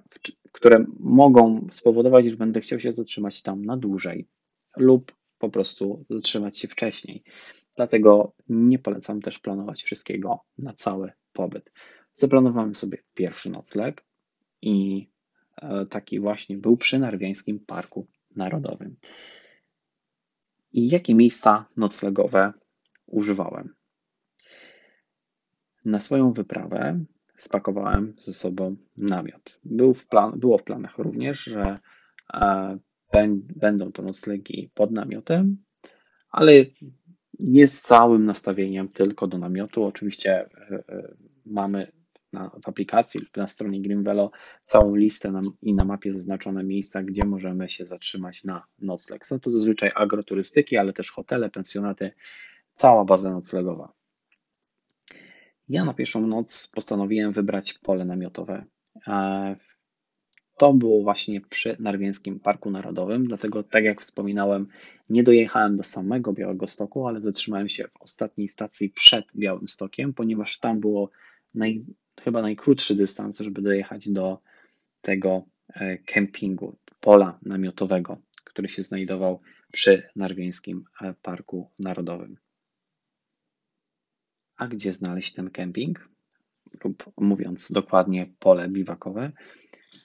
które 0.52 0.84
mogą 0.98 1.66
spowodować, 1.72 2.26
że 2.26 2.36
będę 2.36 2.60
chciał 2.60 2.80
się 2.80 2.92
zatrzymać 2.92 3.42
tam 3.42 3.64
na 3.64 3.76
dłużej 3.76 4.28
lub 4.76 5.12
po 5.38 5.50
prostu 5.50 6.04
zatrzymać 6.10 6.58
się 6.58 6.68
wcześniej. 6.68 7.22
Dlatego 7.76 8.32
nie 8.48 8.78
polecam 8.78 9.20
też 9.20 9.38
planować 9.38 9.82
wszystkiego 9.82 10.40
na 10.58 10.72
cały 10.72 11.12
pobyt. 11.32 11.72
Zaplanowałem 12.12 12.74
sobie 12.74 12.98
pierwszy 13.14 13.50
nocleg 13.50 14.04
i 14.62 15.06
e, 15.06 15.17
taki 15.90 16.20
właśnie 16.20 16.56
był 16.56 16.76
przy 16.76 16.98
Narwiańskim 16.98 17.60
Parku 17.60 18.06
Narodowym. 18.36 18.96
I 20.72 20.88
jakie 20.88 21.14
miejsca 21.14 21.66
noclegowe 21.76 22.52
używałem? 23.06 23.74
Na 25.84 26.00
swoją 26.00 26.32
wyprawę 26.32 27.04
spakowałem 27.36 28.14
ze 28.18 28.32
sobą 28.32 28.76
namiot. 28.96 29.60
Był 29.64 29.94
w 29.94 30.06
plan, 30.06 30.38
było 30.38 30.58
w 30.58 30.64
planach 30.64 30.98
również, 30.98 31.44
że 31.44 31.78
e, 32.34 32.78
będą 33.56 33.92
to 33.92 34.02
noclegi 34.02 34.70
pod 34.74 34.90
namiotem, 34.90 35.56
ale 36.30 36.52
nie 37.40 37.68
z 37.68 37.82
całym 37.82 38.24
nastawieniem 38.24 38.88
tylko 38.88 39.26
do 39.26 39.38
namiotu. 39.38 39.84
Oczywiście 39.84 40.30
e, 40.30 40.48
e, 40.88 41.14
mamy 41.46 41.92
na, 42.32 42.50
w 42.64 42.68
aplikacji 42.68 43.20
lub 43.20 43.36
na 43.36 43.46
stronie 43.46 43.82
Greenvelo 43.82 44.30
całą 44.64 44.94
listę 44.94 45.40
i 45.62 45.74
na 45.74 45.84
mapie 45.84 46.12
zaznaczone 46.12 46.64
miejsca, 46.64 47.02
gdzie 47.02 47.24
możemy 47.24 47.68
się 47.68 47.86
zatrzymać 47.86 48.44
na 48.44 48.64
nocleg. 48.78 49.26
Są 49.26 49.40
to 49.40 49.50
zazwyczaj 49.50 49.90
agroturystyki, 49.94 50.76
ale 50.76 50.92
też 50.92 51.10
hotele, 51.10 51.50
pensjonaty, 51.50 52.12
cała 52.74 53.04
baza 53.04 53.30
noclegowa. 53.30 53.92
Ja 55.68 55.84
na 55.84 55.94
pierwszą 55.94 56.26
noc 56.26 56.72
postanowiłem 56.74 57.32
wybrać 57.32 57.72
pole 57.72 58.04
namiotowe. 58.04 58.64
To 60.56 60.72
było 60.72 61.02
właśnie 61.02 61.40
przy 61.40 61.76
Narwińskim 61.80 62.40
Parku 62.40 62.70
Narodowym, 62.70 63.26
dlatego 63.26 63.62
tak 63.62 63.84
jak 63.84 64.00
wspominałem, 64.00 64.66
nie 65.10 65.22
dojechałem 65.22 65.76
do 65.76 65.82
samego 65.82 66.32
Białego 66.32 66.66
Stoku, 66.66 67.06
ale 67.06 67.20
zatrzymałem 67.20 67.68
się 67.68 67.88
w 67.88 68.02
ostatniej 68.02 68.48
stacji 68.48 68.90
przed 68.90 69.24
Białym 69.36 69.68
Stokiem, 69.68 70.14
ponieważ 70.14 70.58
tam 70.58 70.80
było 70.80 71.10
naj, 71.54 71.84
chyba 72.28 72.42
najkrótszy 72.42 72.94
dystans, 72.94 73.38
żeby 73.38 73.62
dojechać 73.62 74.08
do 74.08 74.38
tego 75.00 75.44
e, 75.68 75.98
kempingu, 75.98 76.76
pola 77.00 77.38
namiotowego, 77.42 78.18
który 78.44 78.68
się 78.68 78.82
znajdował 78.82 79.40
przy 79.72 80.02
Narwińskim 80.16 80.84
e, 81.00 81.14
Parku 81.22 81.70
Narodowym. 81.78 82.36
A 84.56 84.68
gdzie 84.68 84.92
znaleźć 84.92 85.32
ten 85.32 85.50
kemping? 85.50 86.08
Lub 86.84 87.12
mówiąc 87.16 87.72
dokładnie, 87.72 88.30
pole 88.38 88.68
biwakowe. 88.68 89.32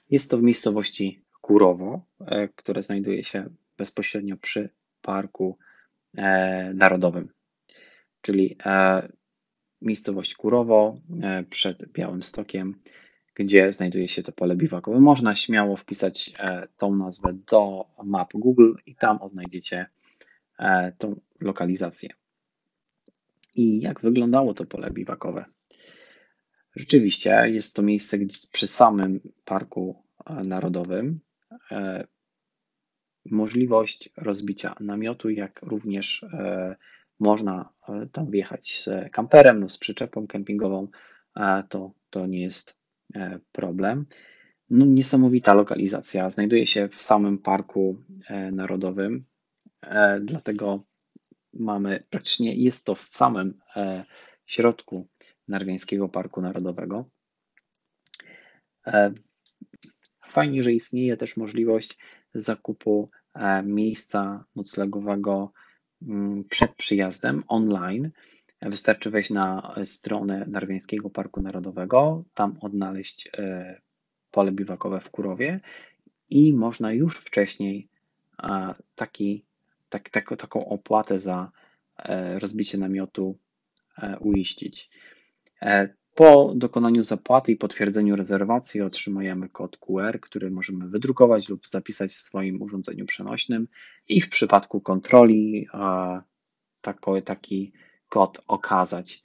Jest 0.10 0.32
to 0.32 0.38
w 0.38 0.44
miejscowości 0.44 1.24
Kurowo, 1.42 2.06
e, 2.20 2.48
które 2.48 2.84
znajduje 2.84 3.24
się 3.24 3.50
bezpośrednio 3.78 4.38
przy 4.38 4.70
Parku 5.02 5.58
Narodowym, 6.74 7.30
czyli 8.22 8.58
miejscowość 9.84 10.36
Kurowo 10.36 10.98
przed 11.50 11.92
Białym 11.92 12.24
Stokiem, 12.24 12.80
gdzie 13.36 13.72
znajduje 13.72 14.08
się 14.08 14.24
to 14.24 14.32
pole 14.32 14.56
biwakowe. 14.56 15.00
Można 15.00 15.36
śmiało 15.36 15.78
wpisać 15.78 16.34
tą 16.78 16.96
nazwę 16.96 17.34
do 17.52 17.86
map 18.04 18.34
Google 18.34 18.74
i 18.86 18.96
tam 18.96 19.22
odnajdziecie 19.22 19.86
tą 20.98 21.20
lokalizację. 21.40 22.10
I 23.56 23.82
jak 23.82 24.02
wyglądało 24.02 24.54
to 24.54 24.66
pole 24.66 24.92
biwakowe? 24.92 25.46
Rzeczywiście 26.76 27.30
jest 27.46 27.76
to 27.76 27.82
miejsce 27.82 28.20
gdzie 28.20 28.38
przy 28.52 28.68
samym 28.68 29.20
Parku 29.46 30.04
Narodowym. 30.46 31.20
E, 31.72 32.08
możliwość 33.26 34.10
rozbicia 34.18 34.76
namiotu, 34.80 35.30
jak 35.30 35.60
również 35.64 36.24
e, 36.24 36.76
można 37.24 37.70
e, 37.90 38.08
tam 38.12 38.32
wjechać 38.32 38.82
z 38.82 39.12
kamperem 39.12 39.70
z 39.70 39.78
przyczepą 39.78 40.28
kempingową, 40.28 40.88
to, 41.70 41.92
to 42.10 42.28
nie 42.28 42.42
jest 42.42 42.78
problem. 43.52 44.06
No, 44.70 44.86
niesamowita 44.86 45.54
lokalizacja. 45.54 46.30
Znajduje 46.30 46.68
się 46.68 46.90
w 46.90 47.02
samym 47.02 47.38
Parku 47.38 47.98
Narodowym, 48.52 49.26
dlatego 50.22 50.84
mamy 51.54 52.04
praktycznie 52.10 52.56
jest 52.56 52.86
to 52.86 52.96
w 52.96 53.10
samym 53.12 53.60
środku 54.46 55.08
Narwiańskiego 55.48 56.10
Parku 56.10 56.42
Narodowego. 56.42 57.06
E, 58.88 59.14
fajnie, 60.28 60.64
że 60.64 60.74
istnieje 60.74 61.18
też 61.18 61.38
możliwość 61.38 61.98
zakupu 62.34 63.10
e, 63.34 63.64
miejsca 63.64 64.46
noclegowego 64.56 65.52
przed 66.50 66.76
przyjazdem 66.76 67.44
online. 67.48 68.12
Wystarczy 68.62 69.10
wejść 69.10 69.30
na 69.30 69.76
stronę 69.86 70.46
Narwiańskiego 70.48 71.10
Parku 71.10 71.42
Narodowego, 71.42 72.24
tam 72.34 72.58
odnaleźć 72.62 73.30
e, 73.38 73.82
pole 74.32 74.52
biwakowe 74.52 75.00
w 75.00 75.10
Kurowie 75.10 75.60
i 76.30 76.54
można 76.54 76.92
już 76.92 77.18
wcześniej 77.18 77.88
taki, 78.96 79.46
tak, 79.90 80.10
tak, 80.10 80.38
taką 80.38 80.66
opłatę 80.66 81.20
za 81.20 81.52
rozbicie 82.40 82.78
namiotu 82.78 83.38
uiścić. 84.20 84.90
E, 86.14 86.16
po 86.16 86.54
dokonaniu 86.56 87.04
zapłaty 87.04 87.52
i 87.52 87.56
potwierdzeniu 87.56 88.16
rezerwacji 88.16 88.82
otrzymujemy 88.82 89.50
kod 89.50 89.78
QR, 89.78 90.20
który 90.20 90.52
możemy 90.52 90.88
wydrukować 90.88 91.50
lub 91.50 91.68
zapisać 91.68 92.12
w 92.12 92.22
swoim 92.22 92.62
urządzeniu 92.62 93.06
przenośnym 93.06 93.68
i 94.08 94.22
w 94.22 94.30
przypadku 94.30 94.82
kontroli 94.82 95.68
taki, 96.82 97.22
taki 97.26 97.74
kod 98.10 98.42
okazać. 98.48 99.22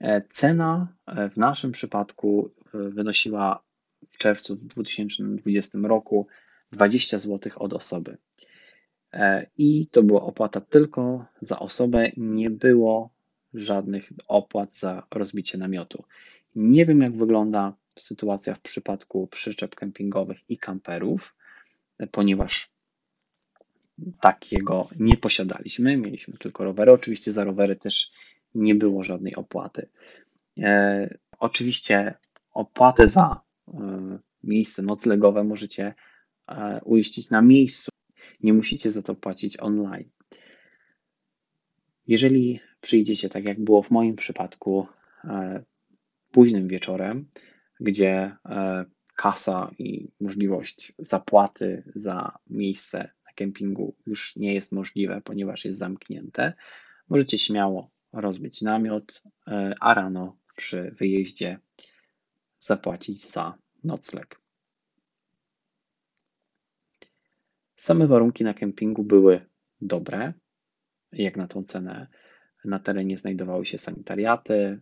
E, 0.00 0.22
cena 0.30 0.88
e, 1.06 1.30
w 1.30 1.36
naszym 1.36 1.72
przypadku 1.72 2.50
wynosiła 2.72 3.62
w 4.08 4.18
czerwcu 4.18 4.56
2020 4.56 5.78
roku 5.82 6.26
20 6.72 7.18
zł 7.18 7.52
od 7.56 7.72
osoby. 7.72 8.16
I 9.58 9.86
to 9.86 10.02
była 10.02 10.22
opłata 10.22 10.60
tylko 10.60 11.24
za 11.40 11.58
osobę, 11.58 12.10
nie 12.16 12.50
było 12.50 13.13
żadnych 13.54 14.12
opłat 14.28 14.76
za 14.76 15.06
rozbicie 15.10 15.58
namiotu. 15.58 16.04
Nie 16.56 16.86
wiem, 16.86 17.00
jak 17.00 17.16
wygląda 17.16 17.76
sytuacja 17.96 18.54
w 18.54 18.60
przypadku 18.60 19.26
przyczep 19.26 19.74
kempingowych 19.74 20.38
i 20.48 20.58
kamperów, 20.58 21.34
ponieważ 22.10 22.74
takiego 24.20 24.88
nie 24.98 25.16
posiadaliśmy. 25.16 25.96
Mieliśmy 25.96 26.38
tylko 26.38 26.64
rowery. 26.64 26.92
Oczywiście 26.92 27.32
za 27.32 27.44
rowery 27.44 27.76
też 27.76 28.10
nie 28.54 28.74
było 28.74 29.04
żadnej 29.04 29.34
opłaty. 29.34 29.88
E, 30.58 31.18
oczywiście 31.38 32.14
opłatę 32.52 33.08
za 33.08 33.40
e, 33.68 34.18
miejsce 34.42 34.82
noclegowe 34.82 35.44
możecie 35.44 35.94
e, 36.48 36.80
uiścić 36.84 37.30
na 37.30 37.42
miejscu. 37.42 37.90
Nie 38.40 38.52
musicie 38.52 38.90
za 38.90 39.02
to 39.02 39.14
płacić 39.14 39.60
online. 39.60 40.10
Jeżeli 42.06 42.60
przyjdziecie, 42.84 43.28
tak 43.28 43.44
jak 43.44 43.60
było 43.60 43.82
w 43.82 43.90
moim 43.90 44.16
przypadku, 44.16 44.86
e, 45.24 45.64
późnym 46.30 46.68
wieczorem, 46.68 47.30
gdzie 47.80 48.36
e, 48.46 48.84
kasa 49.16 49.70
i 49.78 50.08
możliwość 50.20 50.92
zapłaty 50.98 51.82
za 51.94 52.38
miejsce 52.46 52.98
na 52.98 53.32
kempingu 53.34 53.94
już 54.06 54.36
nie 54.36 54.54
jest 54.54 54.72
możliwe, 54.72 55.20
ponieważ 55.24 55.64
jest 55.64 55.78
zamknięte, 55.78 56.52
możecie 57.08 57.38
śmiało 57.38 57.90
rozbić 58.12 58.62
namiot, 58.62 59.22
e, 59.46 59.74
a 59.80 59.94
rano 59.94 60.36
przy 60.56 60.90
wyjeździe 60.90 61.58
zapłacić 62.58 63.30
za 63.30 63.54
nocleg. 63.84 64.40
Same 67.74 68.06
warunki 68.06 68.44
na 68.44 68.54
kempingu 68.54 69.04
były 69.04 69.46
dobre, 69.80 70.32
jak 71.12 71.36
na 71.36 71.46
tą 71.46 71.62
cenę. 71.62 72.08
Na 72.64 72.78
terenie 72.78 73.18
znajdowały 73.18 73.66
się 73.66 73.78
sanitariaty, 73.78 74.80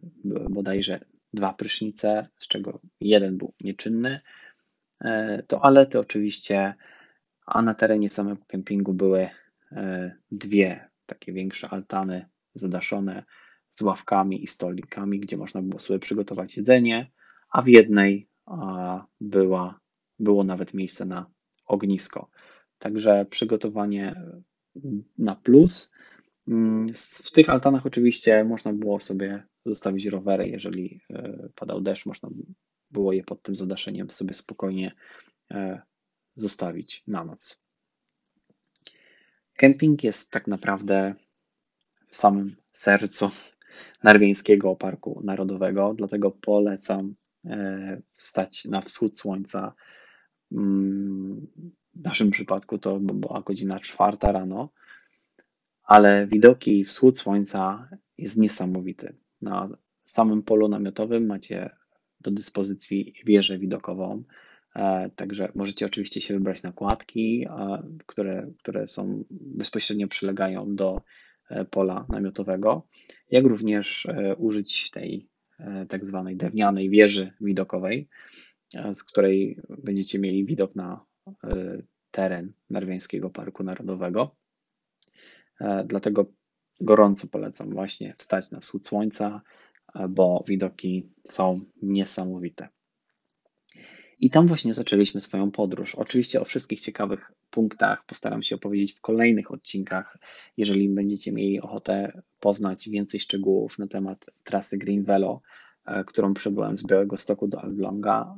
bodajże 0.50 1.00
dwa 1.34 1.52
prysznice, 1.52 2.28
z 2.38 2.48
czego 2.48 2.80
jeden 3.00 3.38
był 3.38 3.54
nieczynny. 3.60 4.20
E, 5.00 5.42
toalety 5.42 5.98
oczywiście, 5.98 6.74
a 7.46 7.62
na 7.62 7.74
terenie 7.74 8.10
samego 8.10 8.44
kempingu 8.46 8.94
były 8.94 9.28
e, 9.72 10.16
dwie 10.30 10.88
takie 11.06 11.32
większe 11.32 11.68
altany 11.68 12.26
zadaszone 12.54 13.24
z 13.68 13.82
ławkami 13.82 14.42
i 14.42 14.46
stolikami, 14.46 15.20
gdzie 15.20 15.36
można 15.36 15.62
było 15.62 15.80
sobie 15.80 15.98
przygotować 15.98 16.56
jedzenie, 16.56 17.10
a 17.50 17.62
w 17.62 17.68
jednej 17.68 18.28
była, 19.20 19.80
było 20.18 20.44
nawet 20.44 20.74
miejsce 20.74 21.04
na 21.04 21.26
ognisko. 21.66 22.30
Także 22.78 23.26
przygotowanie 23.30 24.14
na 25.18 25.34
plus. 25.36 25.94
Mm, 26.48 26.86
w 27.24 27.30
tych 27.30 27.50
altanach 27.50 27.86
oczywiście 27.86 28.44
można 28.44 28.72
było 28.72 29.00
sobie 29.00 29.42
zostawić 29.66 30.06
rowery, 30.06 30.48
jeżeli 30.48 31.00
e, 31.10 31.48
padał 31.54 31.80
deszcz, 31.80 32.06
można 32.06 32.28
było 32.90 33.12
je 33.12 33.24
pod 33.24 33.42
tym 33.42 33.56
zadaszeniem 33.56 34.10
sobie 34.10 34.34
spokojnie 34.34 34.92
e, 35.50 35.82
zostawić 36.36 37.02
na 37.06 37.24
noc. 37.24 37.64
Kemping 39.56 40.04
jest 40.04 40.30
tak 40.30 40.46
naprawdę 40.46 41.14
w 42.08 42.16
samym 42.16 42.56
sercu 42.70 43.30
Narwieńskiego 44.02 44.76
Parku 44.76 45.20
Narodowego, 45.24 45.94
dlatego 45.94 46.30
polecam 46.30 47.14
e, 47.46 48.02
stać 48.12 48.64
na 48.64 48.80
wschód 48.80 49.18
słońca. 49.18 49.74
Mm, 50.52 51.46
w 51.94 52.04
naszym 52.04 52.30
przypadku 52.30 52.78
to 52.78 53.00
była 53.00 53.42
godzina 53.42 53.80
czwarta 53.80 54.32
rano, 54.32 54.68
ale 55.82 56.26
widoki 56.26 56.84
wschód 56.84 57.18
słońca 57.18 57.88
jest 58.18 58.38
niesamowity. 58.38 59.16
Na 59.42 59.68
samym 60.02 60.42
polu 60.42 60.68
namiotowym 60.68 61.26
macie 61.26 61.70
do 62.20 62.30
dyspozycji 62.30 63.14
wieżę 63.26 63.58
widokową, 63.58 64.22
e, 64.76 65.10
Także 65.16 65.52
możecie 65.54 65.86
oczywiście 65.86 66.20
się 66.20 66.34
wybrać 66.34 66.62
na 66.62 66.72
kładki, 66.72 67.46
które, 68.06 68.52
które 68.58 68.86
są 68.86 69.24
bezpośrednio 69.30 70.08
przylegają 70.08 70.74
do 70.76 71.02
e, 71.50 71.64
pola 71.64 72.06
namiotowego, 72.08 72.86
jak 73.30 73.44
również 73.44 74.06
e, 74.06 74.36
użyć 74.36 74.90
tej 74.90 75.28
tak 75.88 76.06
zwanej 76.06 76.36
drewnianej 76.36 76.90
wieży 76.90 77.32
widokowej, 77.40 78.08
z 78.92 79.04
której 79.04 79.60
będziecie 79.78 80.18
mieli 80.18 80.44
widok 80.44 80.76
na 80.76 81.04
teren 82.10 82.52
Narwiańskiego 82.70 83.30
Parku 83.30 83.62
Narodowego. 83.62 84.36
Dlatego 85.84 86.26
gorąco 86.80 87.26
polecam 87.28 87.70
właśnie 87.70 88.14
wstać 88.18 88.50
na 88.50 88.60
wschód 88.60 88.86
słońca, 88.86 89.42
bo 90.08 90.44
widoki 90.46 91.08
są 91.24 91.60
niesamowite. 91.82 92.68
I 94.22 94.30
tam 94.30 94.46
właśnie 94.46 94.74
zaczęliśmy 94.74 95.20
swoją 95.20 95.50
podróż. 95.50 95.94
Oczywiście 95.94 96.40
o 96.40 96.44
wszystkich 96.44 96.80
ciekawych 96.80 97.32
punktach 97.50 98.04
postaram 98.06 98.42
się 98.42 98.54
opowiedzieć 98.56 98.92
w 98.92 99.00
kolejnych 99.00 99.50
odcinkach. 99.50 100.18
Jeżeli 100.56 100.88
będziecie 100.88 101.32
mieli 101.32 101.60
ochotę 101.60 102.22
poznać 102.40 102.88
więcej 102.88 103.20
szczegółów 103.20 103.78
na 103.78 103.86
temat 103.86 104.26
trasy 104.44 104.78
Green 104.78 105.04
Velo, 105.04 105.40
e, 105.86 106.04
którą 106.04 106.34
przebyłem 106.34 106.76
z 106.76 106.86
Białego 106.86 107.18
Stoku 107.18 107.48
do 107.48 107.62
Elbląga, 107.62 108.36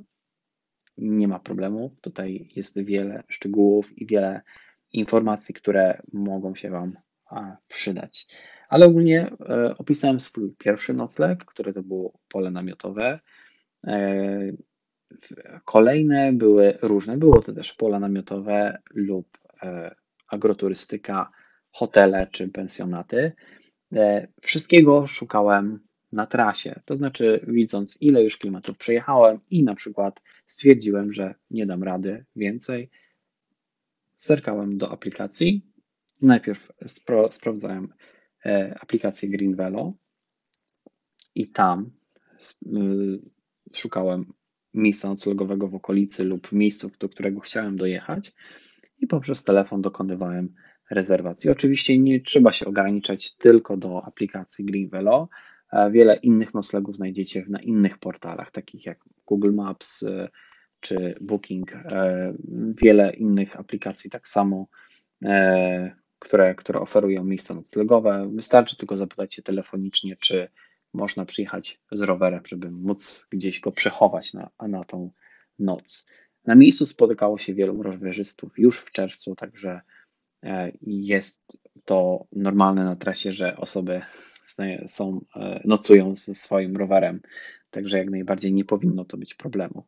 nie 0.98 1.28
ma 1.28 1.38
problemu. 1.38 1.96
Tutaj 2.00 2.48
jest 2.56 2.80
wiele 2.80 3.22
szczegółów 3.28 3.98
i 3.98 4.06
wiele 4.06 4.40
informacji, 4.94 5.54
które 5.54 6.02
mogą 6.12 6.54
się 6.54 6.70
Wam 6.70 6.96
przydać. 7.68 8.26
Ale 8.68 8.86
ogólnie 8.86 9.30
e, 9.40 9.78
opisałem 9.78 10.20
swój 10.20 10.54
pierwszy 10.58 10.94
nocleg, 10.94 11.44
który 11.44 11.72
to 11.72 11.82
było 11.82 12.18
pole 12.28 12.50
namiotowe. 12.50 13.20
E, 13.86 14.52
kolejne 15.64 16.32
były 16.32 16.78
różne. 16.82 17.16
Było 17.16 17.42
to 17.42 17.52
też 17.52 17.72
pola 17.72 18.00
namiotowe 18.00 18.78
lub 18.94 19.38
e, 19.62 19.94
agroturystyka, 20.28 21.30
hotele 21.70 22.26
czy 22.32 22.48
pensjonaty. 22.48 23.32
Wszystkiego 24.42 25.06
szukałem 25.06 25.80
na 26.12 26.26
trasie, 26.26 26.80
to 26.86 26.96
znaczy 26.96 27.40
widząc 27.48 27.98
ile 28.00 28.22
już 28.22 28.36
kilometrów 28.36 28.78
przejechałem 28.78 29.40
i 29.50 29.64
na 29.64 29.74
przykład 29.74 30.22
stwierdziłem, 30.46 31.12
że 31.12 31.34
nie 31.50 31.66
dam 31.66 31.82
rady 31.82 32.24
więcej. 32.36 32.90
Zerkałem 34.16 34.78
do 34.78 34.92
aplikacji. 34.92 35.66
Najpierw 36.20 36.72
spro, 36.86 37.32
sprawdzałem 37.32 37.88
E, 38.46 38.74
aplikację 38.80 39.28
Greenvelo 39.28 39.92
i 41.34 41.48
tam 41.48 41.90
y, 42.66 42.70
szukałem 43.74 44.32
miejsca 44.74 45.08
noclegowego 45.08 45.68
w 45.68 45.74
okolicy 45.74 46.24
lub 46.24 46.52
miejscu, 46.52 46.90
do 47.00 47.08
którego 47.08 47.40
chciałem 47.40 47.76
dojechać 47.76 48.32
i 48.98 49.06
poprzez 49.06 49.44
telefon 49.44 49.82
dokonywałem 49.82 50.54
rezerwacji. 50.90 51.50
Oczywiście 51.50 51.98
nie 51.98 52.20
trzeba 52.20 52.52
się 52.52 52.66
ograniczać 52.66 53.36
tylko 53.36 53.76
do 53.76 54.04
aplikacji 54.04 54.64
Greenvelo. 54.64 55.28
E, 55.72 55.90
wiele 55.90 56.16
innych 56.16 56.54
noclegów 56.54 56.96
znajdziecie 56.96 57.44
na 57.48 57.60
innych 57.60 57.98
portalach, 57.98 58.50
takich 58.50 58.86
jak 58.86 59.04
Google 59.26 59.52
Maps 59.52 60.02
y, 60.02 60.28
czy 60.84 61.14
Booking. 61.20 61.74
E, 61.74 62.34
wiele 62.82 63.12
innych 63.12 63.60
aplikacji 63.60 64.10
tak 64.10 64.28
samo 64.28 64.66
które, 66.18 66.54
które 66.54 66.80
oferują 66.80 67.24
miejsca 67.24 67.54
noclegowe. 67.54 68.30
Wystarczy 68.34 68.76
tylko 68.76 68.96
zapytać 68.96 69.34
się 69.34 69.42
telefonicznie, 69.42 70.16
czy 70.16 70.48
można 70.92 71.24
przyjechać 71.24 71.80
z 71.92 72.00
rowerem, 72.00 72.42
żeby 72.46 72.70
móc 72.70 73.26
gdzieś 73.30 73.60
go 73.60 73.72
przechować 73.72 74.34
na, 74.34 74.50
na 74.68 74.84
tą 74.84 75.10
noc. 75.58 76.10
Na 76.46 76.54
miejscu 76.54 76.86
spotykało 76.86 77.38
się 77.38 77.54
wielu 77.54 77.82
rowerzystów 77.82 78.58
już 78.58 78.80
w 78.80 78.92
czerwcu, 78.92 79.34
także 79.34 79.80
e, 80.42 80.72
jest 80.82 81.58
to 81.84 82.26
normalne 82.32 82.84
na 82.84 82.96
trasie, 82.96 83.32
że 83.32 83.56
osoby 83.56 84.02
są, 84.86 85.20
e, 85.36 85.60
nocują 85.64 86.16
ze 86.16 86.34
swoim 86.34 86.76
rowerem, 86.76 87.20
także 87.70 87.98
jak 87.98 88.10
najbardziej 88.10 88.52
nie 88.52 88.64
powinno 88.64 89.04
to 89.04 89.16
być 89.16 89.34
problemu. 89.34 89.84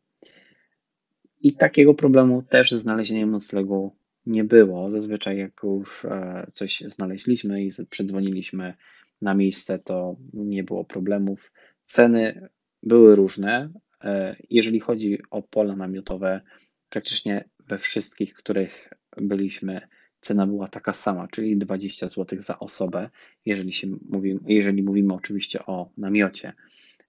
I 1.46 1.52
takiego 1.52 1.94
problemu 1.94 2.42
też 2.42 2.70
z 2.70 2.80
znalezieniem 2.80 3.30
noclegu 3.30 3.96
nie 4.26 4.44
było. 4.44 4.90
Zazwyczaj 4.90 5.38
jak 5.38 5.60
już 5.62 6.04
e, 6.04 6.46
coś 6.52 6.82
znaleźliśmy 6.86 7.64
i 7.64 7.70
przedzwoniliśmy 7.90 8.74
na 9.22 9.34
miejsce, 9.34 9.78
to 9.78 10.16
nie 10.32 10.64
było 10.64 10.84
problemów. 10.84 11.52
Ceny 11.84 12.48
były 12.82 13.16
różne. 13.16 13.72
E, 14.04 14.36
jeżeli 14.50 14.80
chodzi 14.80 15.18
o 15.30 15.42
pola 15.42 15.76
namiotowe, 15.76 16.40
praktycznie 16.88 17.44
we 17.68 17.78
wszystkich, 17.78 18.34
których 18.34 18.92
byliśmy, 19.16 19.80
cena 20.20 20.46
była 20.46 20.68
taka 20.68 20.92
sama, 20.92 21.28
czyli 21.28 21.58
20 21.58 22.08
zł 22.08 22.40
za 22.40 22.58
osobę, 22.58 23.10
jeżeli, 23.44 23.72
się 23.72 23.86
mówi, 24.08 24.38
jeżeli 24.46 24.82
mówimy 24.82 25.14
oczywiście 25.14 25.66
o 25.66 25.90
namiocie. 25.96 26.52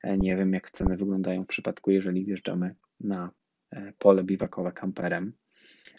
E, 0.03 0.17
nie 0.17 0.35
wiem, 0.35 0.53
jak 0.53 0.71
ceny 0.71 0.97
wyglądają 0.97 1.43
w 1.43 1.47
przypadku, 1.47 1.91
jeżeli 1.91 2.25
wjeżdżamy 2.25 2.75
na 2.99 3.31
pole 3.97 4.23
biwakowe 4.23 4.71
kamperem 4.71 5.33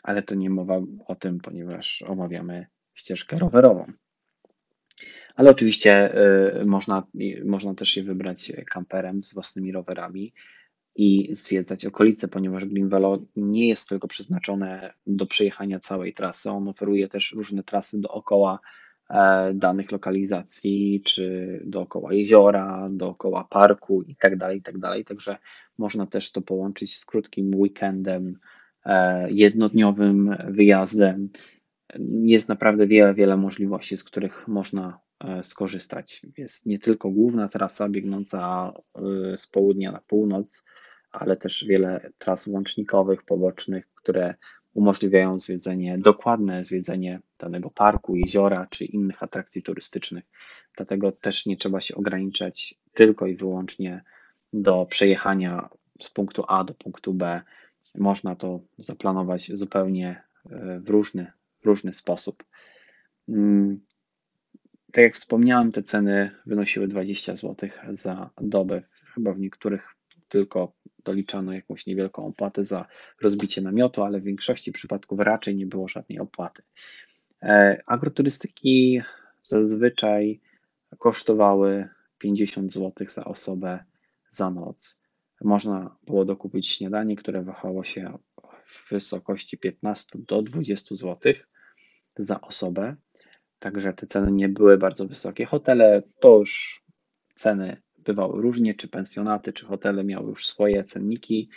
ale 0.02 0.22
to 0.22 0.34
nie 0.34 0.50
mowa 0.50 0.80
o 1.06 1.14
tym, 1.14 1.40
ponieważ 1.40 2.02
omawiamy 2.02 2.66
ścieżkę 2.94 3.38
rowerową. 3.38 3.92
Ale 5.34 5.50
oczywiście 5.50 6.16
y, 6.60 6.64
można, 6.64 7.02
można 7.44 7.74
też 7.74 7.88
się 7.88 8.02
wybrać 8.02 8.52
kamperem 8.70 9.22
z 9.22 9.34
własnymi 9.34 9.72
rowerami 9.72 10.32
i 10.96 11.34
zwiedzać 11.34 11.86
okolice, 11.86 12.28
ponieważ 12.28 12.64
Green 12.64 12.88
Velo 12.88 13.18
nie 13.36 13.68
jest 13.68 13.88
tylko 13.88 14.08
przeznaczone 14.08 14.94
do 15.06 15.26
przejechania 15.26 15.78
całej 15.80 16.14
trasy. 16.14 16.50
On 16.50 16.68
oferuje 16.68 17.08
też 17.08 17.32
różne 17.32 17.62
trasy 17.62 18.00
dookoła 18.00 18.58
e, 18.62 18.87
danych 19.54 19.92
lokalizacji, 19.92 21.02
czy 21.04 21.60
dookoła 21.66 22.14
jeziora, 22.14 22.88
dookoła 22.90 23.44
parku 23.50 24.02
itd., 24.02 24.38
tak 24.38 24.54
itd. 24.54 24.80
Tak 24.80 25.04
Także 25.06 25.36
można 25.78 26.06
też 26.06 26.32
to 26.32 26.42
połączyć 26.42 26.96
z 26.96 27.06
krótkim 27.06 27.54
weekendem, 27.54 28.38
E, 28.88 29.26
jednodniowym 29.30 30.36
wyjazdem. 30.48 31.28
Jest 32.22 32.48
naprawdę 32.48 32.86
wiele, 32.86 33.14
wiele 33.14 33.36
możliwości, 33.36 33.96
z 33.96 34.04
których 34.04 34.48
można 34.48 35.00
e, 35.20 35.42
skorzystać. 35.42 36.22
Jest 36.36 36.66
nie 36.66 36.78
tylko 36.78 37.10
główna 37.10 37.48
trasa 37.48 37.88
biegnąca 37.88 38.72
e, 39.32 39.36
z 39.36 39.46
południa 39.46 39.92
na 39.92 40.00
północ, 40.00 40.64
ale 41.12 41.36
też 41.36 41.64
wiele 41.64 42.10
tras 42.18 42.46
łącznikowych, 42.46 43.24
pobocznych, 43.24 43.88
które 43.94 44.34
umożliwiają 44.78 45.38
zwiedzenie, 45.38 45.98
dokładne 45.98 46.64
zwiedzenie 46.64 47.20
danego 47.38 47.70
parku, 47.70 48.16
jeziora 48.16 48.66
czy 48.70 48.84
innych 48.84 49.22
atrakcji 49.22 49.62
turystycznych. 49.62 50.24
Dlatego 50.76 51.12
też 51.12 51.46
nie 51.46 51.56
trzeba 51.56 51.80
się 51.80 51.94
ograniczać 51.94 52.74
tylko 52.94 53.26
i 53.26 53.36
wyłącznie 53.36 54.04
do 54.52 54.86
przejechania 54.86 55.68
z 56.00 56.10
punktu 56.10 56.44
A 56.48 56.64
do 56.64 56.74
punktu 56.74 57.14
B 57.14 57.42
można 57.94 58.36
to 58.36 58.60
zaplanować 58.76 59.50
zupełnie 59.54 60.22
e, 60.50 60.80
w 60.80 60.88
różny, 60.88 61.32
w 61.60 61.66
różny 61.66 61.92
sposób. 61.92 62.44
Mm, 63.28 63.80
tak 64.92 65.04
jak 65.04 65.14
wspomniałem, 65.14 65.72
te 65.72 65.82
ceny 65.82 66.30
wynosiły 66.46 66.88
20 66.88 67.36
zł 67.36 67.70
za 67.88 68.30
dobę. 68.40 68.82
Chyba 69.14 69.32
w 69.32 69.40
niektórych 69.40 69.97
tylko 70.28 70.72
doliczano 71.04 71.52
jakąś 71.52 71.86
niewielką 71.86 72.26
opłatę 72.26 72.64
za 72.64 72.86
rozbicie 73.22 73.60
namiotu, 73.62 74.02
ale 74.02 74.20
w 74.20 74.24
większości 74.24 74.72
przypadków 74.72 75.20
raczej 75.20 75.56
nie 75.56 75.66
było 75.66 75.88
żadnej 75.88 76.18
opłaty. 76.18 76.62
E, 77.42 77.82
agroturystyki 77.86 79.02
zazwyczaj 79.42 80.40
kosztowały 80.98 81.88
50 82.18 82.72
zł 82.72 83.06
za 83.10 83.24
osobę 83.24 83.84
za 84.30 84.50
noc. 84.50 85.02
Można 85.40 85.96
było 86.06 86.24
dokupić 86.24 86.68
śniadanie, 86.68 87.16
które 87.16 87.42
wahało 87.42 87.84
się 87.84 88.18
w 88.64 88.90
wysokości 88.90 89.58
15 89.58 90.18
do 90.18 90.42
20 90.42 90.96
zł 90.96 91.32
za 92.16 92.40
osobę. 92.40 92.96
Także 93.58 93.92
te 93.92 94.06
ceny 94.06 94.32
nie 94.32 94.48
były 94.48 94.78
bardzo 94.78 95.08
wysokie. 95.08 95.46
Hotele 95.46 96.02
to 96.20 96.38
już 96.38 96.84
ceny 97.34 97.82
bywały 98.04 98.42
różnie, 98.42 98.74
czy 98.74 98.88
pensjonaty, 98.88 99.52
czy 99.52 99.66
hotele 99.66 100.04
miały 100.04 100.28
już 100.28 100.46
swoje 100.46 100.84
cenniki. 100.84 101.48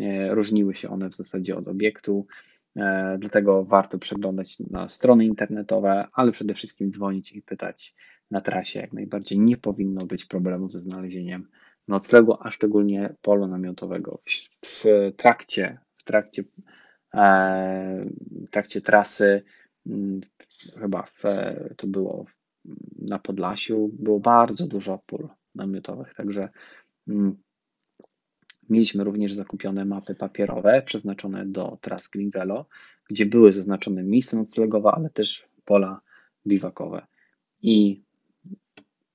E, 0.00 0.34
różniły 0.34 0.74
się 0.74 0.90
one 0.90 1.08
w 1.08 1.14
zasadzie 1.14 1.56
od 1.56 1.68
obiektu, 1.68 2.26
e, 2.76 3.16
dlatego 3.20 3.64
warto 3.64 3.98
przeglądać 3.98 4.60
na 4.60 4.88
strony 4.88 5.24
internetowe, 5.24 6.08
ale 6.12 6.32
przede 6.32 6.54
wszystkim 6.54 6.90
dzwonić 6.90 7.32
i 7.32 7.42
pytać 7.42 7.94
na 8.30 8.40
trasie. 8.40 8.80
Jak 8.80 8.92
najbardziej 8.92 9.40
nie 9.40 9.56
powinno 9.56 10.06
być 10.06 10.24
problemu 10.24 10.68
ze 10.68 10.78
znalezieniem 10.78 11.48
noclegu, 11.88 12.36
a 12.40 12.50
szczególnie 12.50 13.14
polu 13.22 13.46
namiotowego. 13.46 14.18
W, 14.22 14.30
w 14.66 14.84
trakcie, 15.16 15.78
w 15.96 16.04
trakcie, 16.04 16.44
e, 17.14 18.06
w 18.46 18.50
trakcie 18.50 18.80
trasy, 18.80 19.42
mm, 19.86 20.20
chyba 20.80 21.02
w, 21.02 21.22
to 21.76 21.86
było 21.86 22.24
na 22.98 23.18
Podlasiu, 23.18 23.90
było 23.92 24.20
bardzo 24.20 24.66
dużo 24.66 24.98
pól 25.06 25.28
namiotowych, 25.54 26.14
także 26.14 26.48
mm, 27.08 27.36
Mieliśmy 28.70 29.04
również 29.04 29.34
zakupione 29.34 29.84
mapy 29.84 30.14
papierowe 30.14 30.82
przeznaczone 30.82 31.46
do 31.46 31.78
tras 31.80 32.08
Green 32.08 32.30
Velo, 32.30 32.66
gdzie 33.10 33.26
były 33.26 33.52
zaznaczone 33.52 34.02
miejsca 34.02 34.36
noclegowe, 34.36 34.90
ale 34.90 35.10
też 35.10 35.48
pola 35.64 36.00
biwakowe. 36.46 37.06
I 37.62 38.02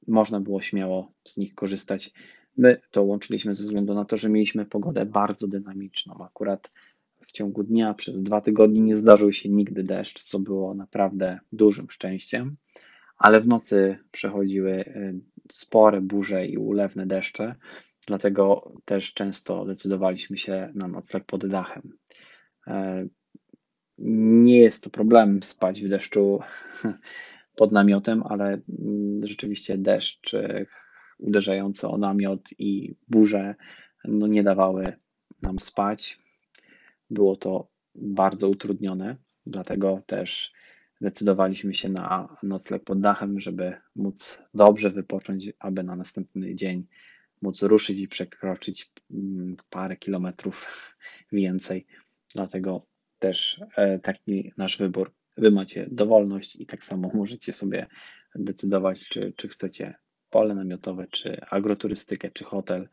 można 0.08 0.40
było 0.40 0.62
śmiało 0.62 1.12
z 1.24 1.38
nich 1.38 1.56
korzystać. 1.56 2.12
My 2.58 2.82
to 2.92 3.04
łączyliśmy 3.04 3.56
ze 3.56 3.64
względu 3.64 3.94
na 3.94 4.06
to, 4.06 4.18
że 4.18 4.30
mieliśmy 4.30 4.66
pogodę 4.66 5.06
bardzo 5.06 5.48
dynamiczną. 5.48 6.26
Akurat 6.26 6.72
w 7.26 7.32
ciągu 7.32 7.64
dnia 7.64 7.94
przez 7.94 8.24
dwa 8.24 8.42
tygodnie 8.42 8.82
nie 8.82 8.96
zdarzył 8.96 9.34
się 9.34 9.50
nigdy 9.50 9.84
deszcz, 9.84 10.24
co 10.24 10.40
było 10.40 10.74
naprawdę 10.74 11.40
dużym 11.52 11.90
szczęściem, 11.90 12.52
ale 13.18 13.42
w 13.42 13.48
nocy 13.48 13.98
przechodziły 14.12 14.72
y, 14.72 15.20
spore 15.52 16.02
burze 16.02 16.46
i 16.46 16.58
ulewne 16.58 17.06
deszcze, 17.06 17.56
dlatego 18.08 18.74
też 18.86 19.14
często 19.14 19.66
decydowaliśmy 19.66 20.38
się 20.38 20.72
na 20.76 20.88
nocleg 20.88 21.26
pod 21.26 21.48
dachem. 21.48 21.98
E, 22.68 23.08
nie 23.98 24.60
jest 24.60 24.84
to 24.84 24.90
problem 24.90 25.44
spać 25.44 25.82
w 25.82 25.90
deszczu 25.90 26.40
pod 27.60 27.72
namiotem, 27.72 28.24
ale 28.24 28.46
mm, 28.48 29.28
rzeczywiście 29.28 29.78
deszcz 29.78 30.34
e, 30.34 30.66
uderzający 31.18 31.88
o 31.88 31.98
namiot 31.98 32.50
i 32.58 32.96
burze 33.08 33.56
no 34.06 34.28
nie 34.28 34.44
dawały 34.44 34.94
nam 35.42 35.60
spać. 35.60 36.20
Było 37.10 37.36
to 37.36 37.68
bardzo 37.96 38.50
utrudnione, 38.50 39.18
dlatego 39.46 40.02
też 40.06 40.54
decydowaliśmy 41.02 41.74
się 41.74 41.90
na 41.90 42.38
nocleg 42.44 42.84
pod 42.84 43.02
dachem, 43.02 43.40
żeby 43.40 43.78
móc 43.96 44.44
dobrze 44.54 44.90
wypocząć, 44.90 45.52
aby 45.60 45.84
na 45.84 45.96
następny 45.96 46.56
dzień 46.56 46.88
móc 47.42 47.64
ruszyć 47.64 48.00
i 48.00 48.08
przekroczyć 48.08 48.92
mm, 49.12 49.56
parę 49.70 49.98
kilometrów 49.98 50.68
więcej. 51.32 51.86
Dlatego 52.34 52.86
też 53.20 53.62
e, 53.76 54.00
taki 54.00 54.54
nasz 54.58 54.78
wybór. 54.78 55.12
Wy 55.38 55.52
macie 55.52 55.88
dowolność 55.92 56.56
i 56.56 56.66
tak 56.66 56.84
samo 56.84 57.12
możecie 57.14 57.54
sobie 57.54 57.88
decydować, 58.36 59.10
czy, 59.10 59.34
czy 59.36 59.48
chcecie 59.48 59.96
pole 60.30 60.56
namiotowe, 60.56 61.08
czy 61.08 61.42
agroturystykę, 61.50 62.30
czy 62.30 62.44
hotel. 62.44 62.90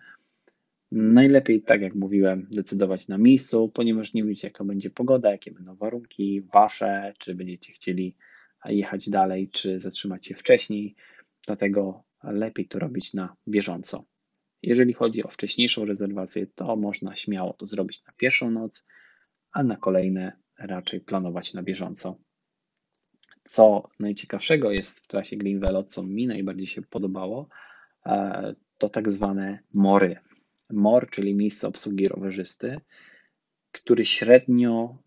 Najlepiej, 0.92 1.62
tak 1.62 1.80
jak 1.80 1.94
mówiłem, 1.94 2.46
decydować 2.50 3.08
na 3.08 3.18
miejscu, 3.18 3.68
ponieważ 3.68 4.14
nie 4.14 4.24
wiecie, 4.24 4.48
jaka 4.48 4.64
będzie 4.64 4.90
pogoda, 4.90 5.30
jakie 5.30 5.50
będą 5.50 5.76
warunki 5.76 6.42
wasze, 6.42 7.14
czy 7.18 7.34
będziecie 7.34 7.72
chcieli 7.72 8.16
jechać 8.64 9.10
dalej, 9.10 9.48
czy 9.48 9.80
zatrzymać 9.80 10.26
się 10.26 10.34
wcześniej. 10.34 10.94
Dlatego 11.46 12.04
lepiej 12.22 12.68
to 12.68 12.78
robić 12.78 13.14
na 13.14 13.36
bieżąco. 13.48 14.04
Jeżeli 14.62 14.92
chodzi 14.92 15.24
o 15.24 15.28
wcześniejszą 15.28 15.84
rezerwację, 15.84 16.46
to 16.46 16.76
można 16.76 17.16
śmiało 17.16 17.52
to 17.52 17.66
zrobić 17.66 18.04
na 18.04 18.12
pierwszą 18.12 18.50
noc, 18.50 18.86
a 19.52 19.62
na 19.62 19.76
kolejne 19.76 20.32
raczej 20.58 21.00
planować 21.00 21.54
na 21.54 21.62
bieżąco. 21.62 22.18
Co 23.44 23.88
najciekawszego 24.00 24.70
jest 24.70 25.00
w 25.00 25.06
trasie 25.06 25.36
Green 25.36 25.60
co 25.86 26.02
mi 26.02 26.26
najbardziej 26.26 26.66
się 26.66 26.82
podobało, 26.82 27.48
e, 28.06 28.54
to 28.78 28.88
tak 28.88 29.10
zwane 29.10 29.58
mory. 29.74 30.25
MOR, 30.70 31.10
czyli 31.10 31.34
miejsce 31.34 31.68
obsługi 31.68 32.08
rowerzysty, 32.08 32.80
który 33.72 34.06
średnio 34.06 34.98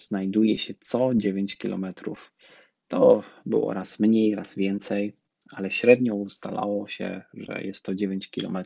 znajduje 0.00 0.58
się 0.58 0.74
co 0.80 1.14
9 1.14 1.56
km. 1.56 1.86
To 2.88 3.22
było 3.46 3.72
raz 3.72 4.00
mniej, 4.00 4.34
raz 4.34 4.54
więcej 4.54 5.16
ale 5.52 5.70
średnio 5.70 6.14
ustalało 6.14 6.88
się, 6.88 7.22
że 7.34 7.62
jest 7.62 7.84
to 7.84 7.94
9 7.94 8.30
km. 8.30 8.58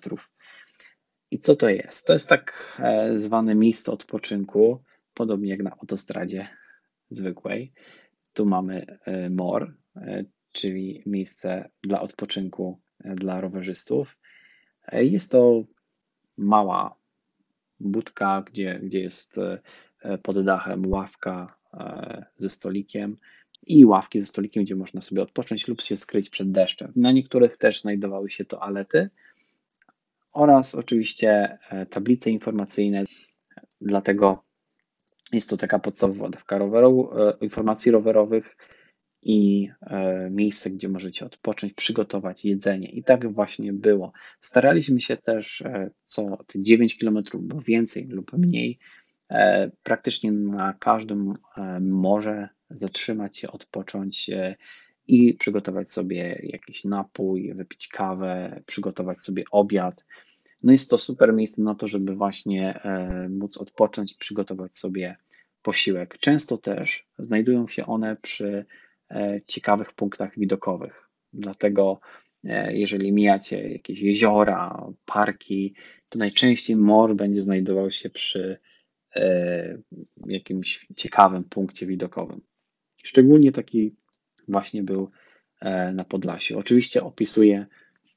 I 1.30 1.38
co 1.38 1.56
to 1.56 1.68
jest? 1.68 2.06
To 2.06 2.12
jest 2.12 2.28
tak 2.28 2.76
e, 2.78 3.18
zwane 3.18 3.54
miejsce 3.54 3.92
odpoczynku, 3.92 4.82
podobnie 5.14 5.50
jak 5.50 5.62
na 5.62 5.70
autostradzie 5.70 6.48
zwykłej. 7.10 7.72
Tu 8.32 8.46
mamy 8.46 8.98
e, 9.04 9.30
MOR, 9.30 9.76
e, 9.96 10.24
czyli 10.52 11.02
miejsce 11.06 11.70
dla 11.82 12.00
odpoczynku 12.00 12.80
dla 13.04 13.40
rowerzystów. 13.40 14.18
Jest 14.92 15.32
to 15.32 15.62
mała 16.36 16.96
budka, 17.80 18.42
gdzie, 18.46 18.80
gdzie 18.82 19.00
jest 19.00 19.36
pod 20.22 20.44
dachem 20.44 20.86
ławka 20.86 21.58
ze 22.36 22.48
stolikiem 22.48 23.16
i 23.66 23.84
ławki 23.84 24.20
ze 24.20 24.26
stolikiem, 24.26 24.64
gdzie 24.64 24.76
można 24.76 25.00
sobie 25.00 25.22
odpocząć 25.22 25.68
lub 25.68 25.80
się 25.80 25.96
skryć 25.96 26.30
przed 26.30 26.50
deszczem. 26.50 26.92
Na 26.96 27.12
niektórych 27.12 27.56
też 27.56 27.80
znajdowały 27.80 28.30
się 28.30 28.44
toalety 28.44 29.10
oraz 30.32 30.74
oczywiście 30.74 31.58
e, 31.70 31.86
tablice 31.86 32.30
informacyjne, 32.30 33.04
dlatego 33.80 34.44
jest 35.32 35.50
to 35.50 35.56
taka 35.56 35.78
podstawowa 35.78 36.28
dawka 36.28 36.58
roweru, 36.58 37.10
e, 37.16 37.36
informacji 37.40 37.92
rowerowych 37.92 38.56
i 39.28 39.70
e, 39.80 40.30
miejsce, 40.30 40.70
gdzie 40.70 40.88
możecie 40.88 41.26
odpocząć, 41.26 41.72
przygotować 41.72 42.44
jedzenie. 42.44 42.88
I 42.90 43.04
tak 43.04 43.32
właśnie 43.32 43.72
było. 43.72 44.12
Staraliśmy 44.40 45.00
się 45.00 45.16
też 45.16 45.62
co 46.04 46.38
te 46.46 46.62
9 46.62 46.98
km, 46.98 47.18
bo 47.34 47.60
więcej 47.60 48.06
lub 48.06 48.32
mniej, 48.32 48.78
praktycznie 49.82 50.32
na 50.32 50.72
każdym 50.72 51.34
morze 51.80 52.48
zatrzymać 52.70 53.38
się, 53.38 53.48
odpocząć 53.50 54.30
i 55.08 55.34
przygotować 55.34 55.90
sobie 55.90 56.40
jakiś 56.42 56.84
napój, 56.84 57.54
wypić 57.54 57.88
kawę, 57.88 58.62
przygotować 58.66 59.20
sobie 59.20 59.44
obiad. 59.50 60.04
No 60.62 60.72
jest 60.72 60.90
to 60.90 60.98
super 60.98 61.34
miejsce 61.34 61.62
na 61.62 61.74
to, 61.74 61.88
żeby 61.88 62.14
właśnie 62.14 62.82
e, 62.82 63.28
móc 63.28 63.58
odpocząć 63.58 64.12
i 64.12 64.16
przygotować 64.18 64.76
sobie 64.76 65.16
posiłek. 65.62 66.18
Często 66.18 66.58
też 66.58 67.06
znajdują 67.18 67.68
się 67.68 67.86
one 67.86 68.16
przy 68.16 68.48
e, 68.48 68.87
ciekawych 69.46 69.92
punktach 69.92 70.38
widokowych. 70.38 71.08
Dlatego 71.32 72.00
e, 72.44 72.76
jeżeli 72.76 73.12
mijacie 73.12 73.70
jakieś 73.70 74.00
jeziora, 74.00 74.86
parki, 75.04 75.74
to 76.08 76.18
najczęściej 76.18 76.76
mor 76.76 77.16
będzie 77.16 77.42
znajdował 77.42 77.90
się 77.90 78.10
przy 78.10 78.58
jakimś 80.26 80.86
ciekawym 80.96 81.44
punkcie 81.44 81.86
widokowym. 81.86 82.40
Szczególnie 83.04 83.52
taki 83.52 83.96
właśnie 84.48 84.82
był 84.82 85.10
e, 85.60 85.92
na 85.92 86.04
Podlasiu. 86.04 86.58
Oczywiście 86.58 87.00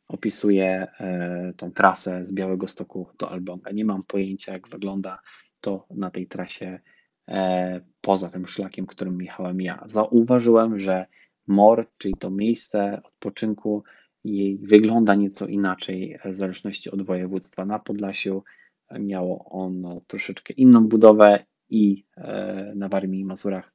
opisuje 0.08 0.88
e, 1.00 1.54
tą 1.58 1.72
trasę 1.72 2.26
z 2.26 2.34
Białego 2.34 2.68
Stoku 2.68 3.08
do 3.20 3.32
Albonga. 3.32 3.72
Nie 3.72 3.86
mam 3.86 4.04
pojęcia, 4.04 4.54
jak 4.54 4.68
wygląda 4.68 5.22
to 5.62 5.88
na 5.90 6.12
tej 6.12 6.28
trasie 6.28 6.66
e, 6.66 6.82
poza 8.02 8.30
tym 8.30 8.48
szlakiem, 8.48 8.86
którym 8.86 9.22
jechałem 9.22 9.62
ja. 9.62 9.84
Zauważyłem, 9.86 10.80
że 10.80 11.06
MOR, 11.48 11.90
czyli 11.98 12.14
to 12.20 12.32
miejsce 12.32 13.02
odpoczynku, 13.04 13.84
jej 14.24 14.58
wygląda 14.58 15.16
nieco 15.16 15.48
inaczej 15.48 16.20
w 16.26 16.34
zależności 16.34 16.92
od 16.92 17.02
województwa. 17.02 17.66
Na 17.66 17.80
Podlasiu 17.80 18.44
miało 19.00 19.46
ono 19.50 20.02
troszeczkę 20.08 20.54
inną 20.54 20.88
budowę 20.88 21.46
i 21.70 22.06
na 22.76 22.90
Warmii 22.90 23.22
i 23.22 23.26
Mazurach 23.26 23.74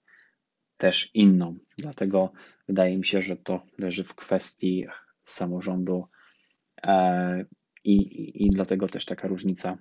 też 0.76 1.10
inną. 1.14 1.58
Dlatego 1.78 2.32
wydaje 2.68 2.98
mi 2.98 3.04
się, 3.04 3.22
że 3.22 3.36
to 3.36 3.62
leży 3.78 4.04
w 4.04 4.14
kwestii 4.14 4.86
samorządu 5.22 6.04
e, 6.82 7.44
i, 7.84 7.96
i, 7.96 8.46
i 8.46 8.50
dlatego 8.50 8.88
też 8.88 9.04
taka 9.04 9.28
różnica 9.28 9.78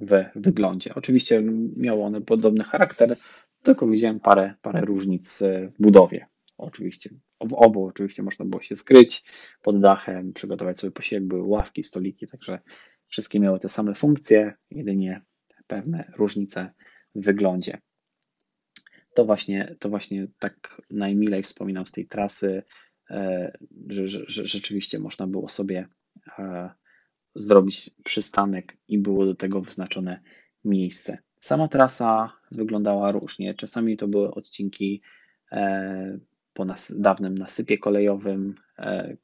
w 0.00 0.24
wyglądzie. 0.34 0.94
Oczywiście 0.94 1.42
miało 1.76 2.06
one 2.06 2.20
podobny 2.20 2.64
charakter, 2.64 3.16
tylko 3.62 3.86
widziałem 3.86 4.20
parę, 4.20 4.54
parę 4.62 4.80
różnic 4.80 5.42
w 5.78 5.82
budowie. 5.82 6.26
Oczywiście 6.58 7.10
w 7.40 7.54
obu 7.54 7.84
oczywiście 7.84 8.22
można 8.22 8.44
było 8.44 8.62
się 8.62 8.76
skryć 8.76 9.24
pod 9.62 9.80
dachem, 9.80 10.32
przygotować 10.32 10.78
sobie 10.78 10.90
posiłek, 10.90 11.24
były 11.24 11.42
ławki, 11.42 11.82
stoliki, 11.82 12.26
także 12.26 12.58
wszystkie 13.08 13.40
miały 13.40 13.58
te 13.58 13.68
same 13.68 13.94
funkcje, 13.94 14.52
jedynie 14.70 15.22
pewne 15.66 16.12
różnice 16.16 16.72
w 17.14 17.24
wyglądzie. 17.24 17.78
To 19.14 19.24
właśnie, 19.24 19.76
to 19.78 19.88
właśnie 19.88 20.26
tak 20.38 20.82
najmilej 20.90 21.42
wspominam 21.42 21.86
z 21.86 21.92
tej 21.92 22.06
trasy, 22.06 22.62
e, 23.10 23.52
że, 23.88 24.08
że, 24.08 24.24
że 24.28 24.46
rzeczywiście 24.46 24.98
można 24.98 25.26
było 25.26 25.48
sobie 25.48 25.86
e, 26.38 26.70
zrobić 27.34 27.90
przystanek 28.04 28.76
i 28.88 28.98
było 28.98 29.26
do 29.26 29.34
tego 29.34 29.60
wyznaczone 29.60 30.20
miejsce. 30.64 31.18
Sama 31.38 31.68
trasa 31.68 32.32
wyglądała 32.52 33.12
różnie. 33.12 33.54
Czasami 33.54 33.96
to 33.96 34.08
były 34.08 34.30
odcinki 34.30 35.02
e, 35.52 36.18
po 36.52 36.64
nas, 36.64 37.00
dawnym 37.00 37.38
nasypie 37.38 37.78
kolejowym, 37.78 38.54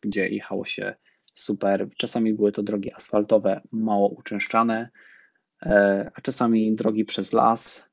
gdzie 0.00 0.28
jechało 0.28 0.64
się 0.64 0.94
super. 1.34 1.88
Czasami 1.96 2.34
były 2.34 2.52
to 2.52 2.62
drogi 2.62 2.92
asfaltowe, 2.92 3.60
mało 3.72 4.08
uczęszczane, 4.08 4.90
a 6.14 6.20
czasami 6.22 6.74
drogi 6.74 7.04
przez 7.04 7.32
las, 7.32 7.90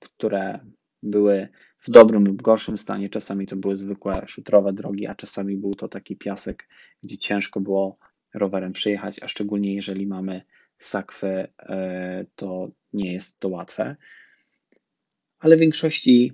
które 0.00 0.60
były 1.02 1.48
w 1.78 1.90
dobrym 1.90 2.24
lub 2.24 2.42
gorszym 2.42 2.78
stanie. 2.78 3.08
Czasami 3.08 3.46
to 3.46 3.56
były 3.56 3.76
zwykłe 3.76 4.24
szutrowe 4.26 4.72
drogi, 4.72 5.06
a 5.06 5.14
czasami 5.14 5.56
był 5.56 5.74
to 5.74 5.88
taki 5.88 6.16
piasek, 6.16 6.68
gdzie 7.02 7.18
ciężko 7.18 7.60
było 7.60 7.98
rowerem 8.34 8.72
przejechać, 8.72 9.22
a 9.22 9.28
szczególnie 9.28 9.74
jeżeli 9.74 10.06
mamy 10.06 10.42
sakwy, 10.78 11.48
e, 11.58 12.24
to 12.36 12.70
nie 12.92 13.12
jest 13.12 13.40
to 13.40 13.48
łatwe. 13.48 13.96
Ale 15.38 15.56
w 15.56 15.60
większości 15.60 16.32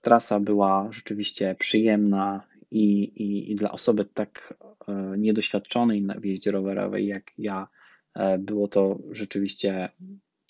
trasa 0.00 0.40
była 0.40 0.88
rzeczywiście 0.92 1.56
przyjemna 1.58 2.46
i, 2.70 3.02
i, 3.02 3.52
i 3.52 3.54
dla 3.54 3.72
osoby 3.72 4.04
tak 4.04 4.54
e, 4.88 5.14
niedoświadczonej 5.18 6.02
na 6.02 6.14
jeździe 6.24 6.50
rowerowej 6.50 7.06
jak 7.06 7.32
ja, 7.38 7.68
e, 8.14 8.38
było 8.38 8.68
to 8.68 8.98
rzeczywiście 9.10 9.88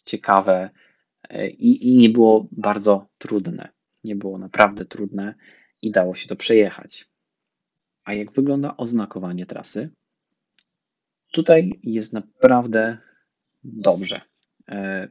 ciekawe 0.04 0.70
i, 1.58 1.88
i 1.88 1.96
nie 1.96 2.10
było 2.10 2.48
bardzo 2.52 3.06
trudne. 3.18 3.68
Nie 4.04 4.16
było 4.16 4.38
naprawdę 4.38 4.84
trudne 4.84 5.34
i 5.82 5.90
dało 5.90 6.14
się 6.14 6.28
to 6.28 6.36
przejechać. 6.36 7.10
A 8.04 8.14
jak 8.14 8.32
wygląda 8.32 8.76
oznakowanie 8.76 9.46
trasy? 9.46 9.90
Tutaj 11.34 11.80
jest 11.82 12.12
naprawdę 12.12 12.98
dobrze. 13.64 14.20
E, 14.68 15.08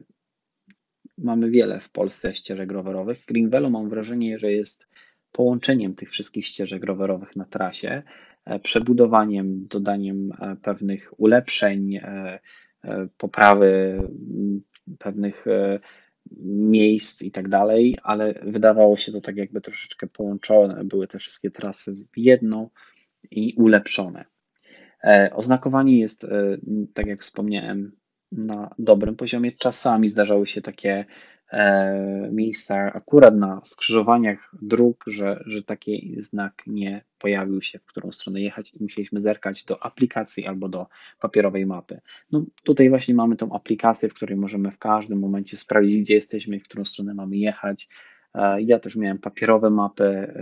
mamy 1.18 1.50
wiele 1.50 1.80
w 1.80 1.88
Polsce 1.88 2.34
ścieżek 2.34 2.72
rowerowych. 2.72 3.24
Green 3.26 3.50
Velo 3.50 3.70
mam 3.70 3.88
wrażenie, 3.88 4.38
że 4.38 4.52
jest 4.52 4.88
połączeniem 5.32 5.94
tych 5.94 6.10
wszystkich 6.10 6.46
ścieżek 6.46 6.84
rowerowych 6.84 7.36
na 7.36 7.44
trasie, 7.44 8.02
e, 8.44 8.58
przebudowaniem, 8.58 9.66
dodaniem 9.66 10.32
e, 10.32 10.56
pewnych 10.62 11.20
ulepszeń, 11.20 12.00
poprawy 13.18 14.02
pewnych 14.98 15.44
miejsc 16.46 17.22
i 17.22 17.30
tak 17.30 17.48
dalej, 17.48 17.98
ale 18.02 18.34
wydawało 18.42 18.96
się 18.96 19.12
to 19.12 19.20
tak 19.20 19.36
jakby 19.36 19.60
troszeczkę 19.60 20.06
połączone 20.06 20.84
były 20.84 21.08
te 21.08 21.18
wszystkie 21.18 21.50
trasy 21.50 21.94
w 22.12 22.18
jedną 22.18 22.70
i 23.30 23.54
ulepszone. 23.56 24.33
E, 25.04 25.30
oznakowanie 25.34 26.00
jest, 26.00 26.24
e, 26.24 26.56
tak 26.94 27.06
jak 27.06 27.20
wspomniałem, 27.20 27.92
na 28.32 28.74
dobrym 28.78 29.16
poziomie. 29.16 29.52
Czasami 29.52 30.08
zdarzały 30.08 30.46
się 30.46 30.60
takie 30.60 31.04
e, 31.52 32.28
miejsca 32.32 32.76
akurat 32.76 33.36
na 33.36 33.60
skrzyżowaniach 33.64 34.54
dróg, 34.62 35.04
że, 35.06 35.42
że 35.46 35.62
taki 35.62 36.16
znak 36.18 36.62
nie 36.66 37.04
pojawił 37.18 37.60
się, 37.62 37.78
w 37.78 37.84
którą 37.86 38.12
stronę 38.12 38.40
jechać 38.40 38.74
i 38.74 38.82
musieliśmy 38.82 39.20
zerkać 39.20 39.64
do 39.64 39.82
aplikacji 39.82 40.46
albo 40.46 40.68
do 40.68 40.86
papierowej 41.20 41.66
mapy. 41.66 42.00
No 42.32 42.44
tutaj 42.64 42.88
właśnie 42.88 43.14
mamy 43.14 43.36
tą 43.36 43.52
aplikację, 43.52 44.08
w 44.08 44.14
której 44.14 44.36
możemy 44.36 44.70
w 44.70 44.78
każdym 44.78 45.18
momencie 45.18 45.56
sprawdzić, 45.56 46.02
gdzie 46.02 46.14
jesteśmy 46.14 46.56
i 46.56 46.60
w 46.60 46.64
którą 46.64 46.84
stronę 46.84 47.14
mamy 47.14 47.36
jechać. 47.36 47.88
Ja 48.58 48.78
też 48.78 48.96
miałem 48.96 49.18
papierowe 49.18 49.70
mapy, 49.70 50.34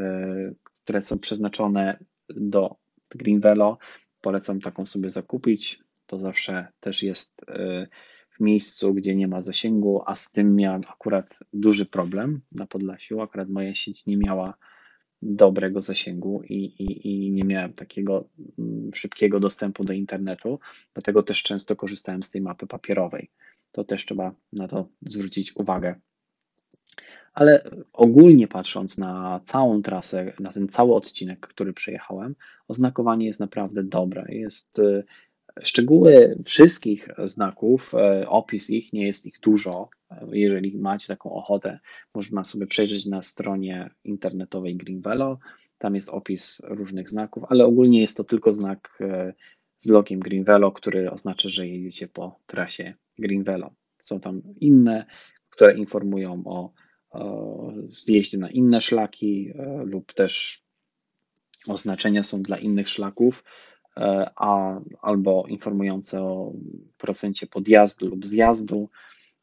które 0.84 1.02
są 1.02 1.18
przeznaczone 1.18 1.98
do 2.28 2.76
Green 3.10 3.40
Velo. 3.40 3.78
Polecam 4.22 4.60
taką 4.60 4.86
sobie 4.86 5.10
zakupić. 5.10 5.82
To 6.06 6.18
zawsze 6.18 6.66
też 6.80 7.02
jest 7.02 7.42
y, 7.42 7.88
w 8.30 8.40
miejscu, 8.40 8.94
gdzie 8.94 9.14
nie 9.14 9.28
ma 9.28 9.42
zasięgu, 9.42 10.02
a 10.06 10.14
z 10.14 10.32
tym 10.32 10.56
miałem 10.56 10.82
akurat 10.88 11.38
duży 11.52 11.86
problem 11.86 12.40
na 12.52 12.66
Podlasiu. 12.66 13.20
Akurat 13.20 13.48
moja 13.48 13.74
sieć 13.74 14.06
nie 14.06 14.16
miała 14.16 14.54
dobrego 15.22 15.80
zasięgu 15.80 16.42
i, 16.42 16.54
i, 16.54 17.08
i 17.26 17.32
nie 17.32 17.44
miałem 17.44 17.72
takiego 17.72 18.28
mm, 18.58 18.90
szybkiego 18.94 19.40
dostępu 19.40 19.84
do 19.84 19.92
internetu, 19.92 20.58
dlatego 20.94 21.22
też 21.22 21.42
często 21.42 21.76
korzystałem 21.76 22.22
z 22.22 22.30
tej 22.30 22.42
mapy 22.42 22.66
papierowej. 22.66 23.30
To 23.72 23.84
też 23.84 24.06
trzeba 24.06 24.34
na 24.52 24.68
to 24.68 24.88
zwrócić 25.02 25.56
uwagę. 25.56 26.00
Ale 27.32 27.70
ogólnie 27.92 28.48
patrząc 28.48 28.98
na 28.98 29.40
całą 29.44 29.82
trasę, 29.82 30.32
na 30.40 30.52
ten 30.52 30.68
cały 30.68 30.94
odcinek, 30.94 31.40
który 31.40 31.72
przejechałem, 31.72 32.34
oznakowanie 32.68 33.26
jest 33.26 33.40
naprawdę 33.40 33.82
dobre. 33.82 34.24
Jest 34.28 34.78
y, 34.78 35.04
szczegóły 35.60 36.38
wszystkich 36.44 37.08
znaków, 37.24 37.94
y, 37.94 38.28
opis 38.28 38.70
ich, 38.70 38.92
nie 38.92 39.06
jest 39.06 39.26
ich 39.26 39.40
dużo. 39.40 39.88
Jeżeli 40.32 40.78
macie 40.78 41.08
taką 41.08 41.32
ochotę, 41.32 41.78
można 42.14 42.44
sobie 42.44 42.66
przejrzeć 42.66 43.06
na 43.06 43.22
stronie 43.22 43.90
internetowej 44.04 44.76
Greenvelo. 44.76 45.38
Tam 45.78 45.94
jest 45.94 46.08
opis 46.08 46.62
różnych 46.64 47.10
znaków, 47.10 47.44
ale 47.48 47.64
ogólnie 47.64 48.00
jest 48.00 48.16
to 48.16 48.24
tylko 48.24 48.52
znak 48.52 48.98
y, 49.00 49.34
z 49.76 49.88
logiem 49.88 50.20
Greenvelo, 50.20 50.72
który 50.72 51.10
oznacza, 51.10 51.48
że 51.48 51.68
jedziecie 51.68 52.08
po 52.08 52.40
trasie 52.46 52.94
Greenvelo. 53.18 53.70
Są 53.98 54.20
tam 54.20 54.42
inne, 54.60 55.06
które 55.48 55.74
informują 55.74 56.42
o 56.46 56.72
zjeździe 57.88 58.38
na 58.38 58.50
inne 58.50 58.80
szlaki 58.80 59.52
e, 59.54 59.82
lub 59.84 60.12
też 60.12 60.62
oznaczenia 61.68 62.22
są 62.22 62.42
dla 62.42 62.58
innych 62.58 62.88
szlaków, 62.88 63.44
e, 63.96 64.30
a, 64.36 64.80
albo 65.02 65.44
informujące 65.48 66.22
o 66.22 66.52
procencie 66.98 67.46
podjazdu 67.46 68.08
lub 68.08 68.26
zjazdu. 68.26 68.88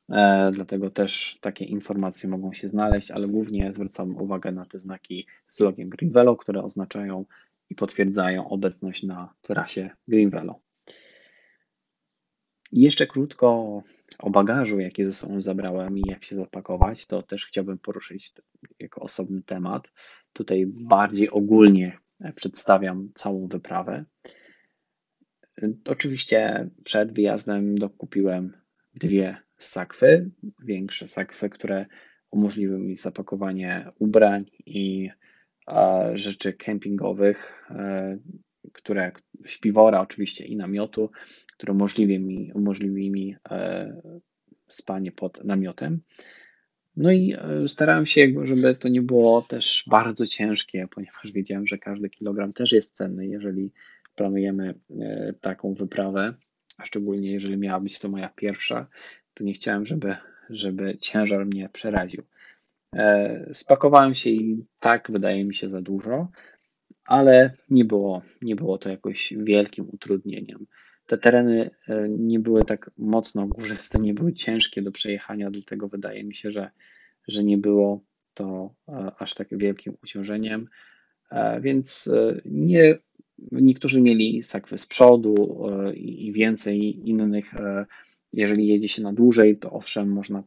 E, 0.09 0.51
dlatego 0.53 0.89
też 0.89 1.37
takie 1.41 1.65
informacje 1.65 2.29
mogą 2.29 2.53
się 2.53 2.67
znaleźć, 2.67 3.11
ale 3.11 3.27
głównie 3.27 3.71
zwracam 3.71 4.17
uwagę 4.17 4.51
na 4.51 4.65
te 4.65 4.79
znaki 4.79 5.27
z 5.47 5.59
logiem 5.59 5.89
Greenvelo, 5.89 6.35
które 6.35 6.63
oznaczają 6.63 7.25
i 7.69 7.75
potwierdzają 7.75 8.49
obecność 8.49 9.03
na 9.03 9.33
trasie 9.41 9.89
Greenvelo. 10.07 10.59
Jeszcze 12.71 13.07
krótko 13.07 13.81
o 14.19 14.29
bagażu, 14.29 14.79
jaki 14.79 15.05
ze 15.05 15.13
sobą 15.13 15.41
zabrałem 15.41 15.97
i 15.97 16.01
jak 16.05 16.23
się 16.23 16.35
zapakować, 16.35 17.07
to 17.07 17.21
też 17.21 17.45
chciałbym 17.45 17.77
poruszyć 17.77 18.33
jako 18.79 19.01
osobny 19.01 19.41
temat. 19.43 19.91
Tutaj 20.33 20.65
bardziej 20.67 21.29
ogólnie 21.29 21.97
przedstawiam 22.35 23.09
całą 23.15 23.47
wyprawę. 23.47 24.05
Oczywiście 25.87 26.69
przed 26.83 27.13
wyjazdem 27.13 27.77
dokupiłem 27.77 28.57
dwie 28.93 29.37
sakwy, 29.57 30.31
większe 30.63 31.07
sakwy, 31.07 31.49
które 31.49 31.85
umożliwiły 32.31 32.79
mi 32.79 32.95
zapakowanie 32.95 33.91
ubrań 33.99 34.41
i 34.65 35.09
rzeczy 36.13 36.53
kempingowych, 36.53 37.65
e, 37.69 38.17
które 38.73 39.11
śpiwora 39.45 40.01
oczywiście 40.01 40.45
i 40.45 40.55
namiotu, 40.55 41.11
które 41.59 41.73
umożliwi 41.73 42.19
mi, 42.19 42.51
umożliwi 42.53 43.11
mi 43.11 43.35
e, 43.51 44.01
spanie 44.67 45.11
pod 45.11 45.43
namiotem. 45.43 46.01
No 46.95 47.11
i 47.11 47.35
e, 47.37 47.67
starałem 47.67 48.05
się, 48.05 48.33
żeby 48.43 48.75
to 48.75 48.87
nie 48.87 49.01
było 49.01 49.41
też 49.41 49.83
bardzo 49.87 50.25
ciężkie, 50.25 50.87
ponieważ 50.91 51.31
wiedziałem, 51.31 51.67
że 51.67 51.77
każdy 51.77 52.09
kilogram 52.09 52.53
też 52.53 52.71
jest 52.71 52.95
cenny, 52.95 53.27
jeżeli 53.27 53.71
planujemy 54.15 54.73
e, 54.99 55.33
taką 55.41 55.73
wyprawę, 55.73 56.33
a 56.77 56.85
szczególnie 56.85 57.31
jeżeli 57.31 57.57
miała 57.57 57.79
być 57.79 57.99
to 57.99 58.09
moja 58.09 58.29
pierwsza, 58.29 58.87
to 59.33 59.43
nie 59.43 59.53
chciałem, 59.53 59.85
żeby, 59.85 60.15
żeby 60.49 60.97
ciężar 60.97 61.45
mnie 61.45 61.69
przeraził. 61.73 62.23
Spakowałem 63.51 64.15
się 64.15 64.29
i 64.29 64.65
tak 64.79 65.11
wydaje 65.11 65.45
mi 65.45 65.55
się 65.55 65.69
za 65.69 65.81
dużo, 65.81 66.27
ale 67.05 67.53
nie 67.69 67.85
było, 67.85 68.21
nie 68.41 68.55
było 68.55 68.77
to 68.77 68.89
jakoś 68.89 69.33
wielkim 69.37 69.89
utrudnieniem. 69.89 70.65
Te 71.09 71.17
tereny 71.17 71.69
e, 71.87 72.09
nie 72.09 72.39
były 72.39 72.65
tak 72.65 72.91
mocno 72.97 73.47
górzyste, 73.47 73.99
nie 73.99 74.13
były 74.13 74.33
ciężkie 74.33 74.81
do 74.81 74.91
przejechania, 74.91 75.51
dlatego 75.51 75.87
wydaje 75.87 76.23
mi 76.23 76.35
się, 76.35 76.51
że, 76.51 76.71
że 77.27 77.43
nie 77.43 77.57
było 77.57 78.03
to 78.33 78.73
e, 78.87 79.11
aż 79.19 79.33
tak 79.33 79.47
wielkim 79.51 79.97
uciążeniem. 80.03 80.67
E, 81.31 81.61
więc 81.61 82.11
nie, 82.45 82.97
niektórzy 83.51 84.01
mieli 84.01 84.43
sakwy 84.43 84.77
z 84.77 84.85
przodu 84.85 85.63
i 85.95 86.31
więcej 86.33 87.09
innych. 87.09 87.53
Jeżeli 88.33 88.67
jedzie 88.67 88.87
się 88.87 89.01
na 89.01 89.13
dłużej, 89.13 89.57
to 89.57 89.71
owszem, 89.71 90.11
można 90.11 90.43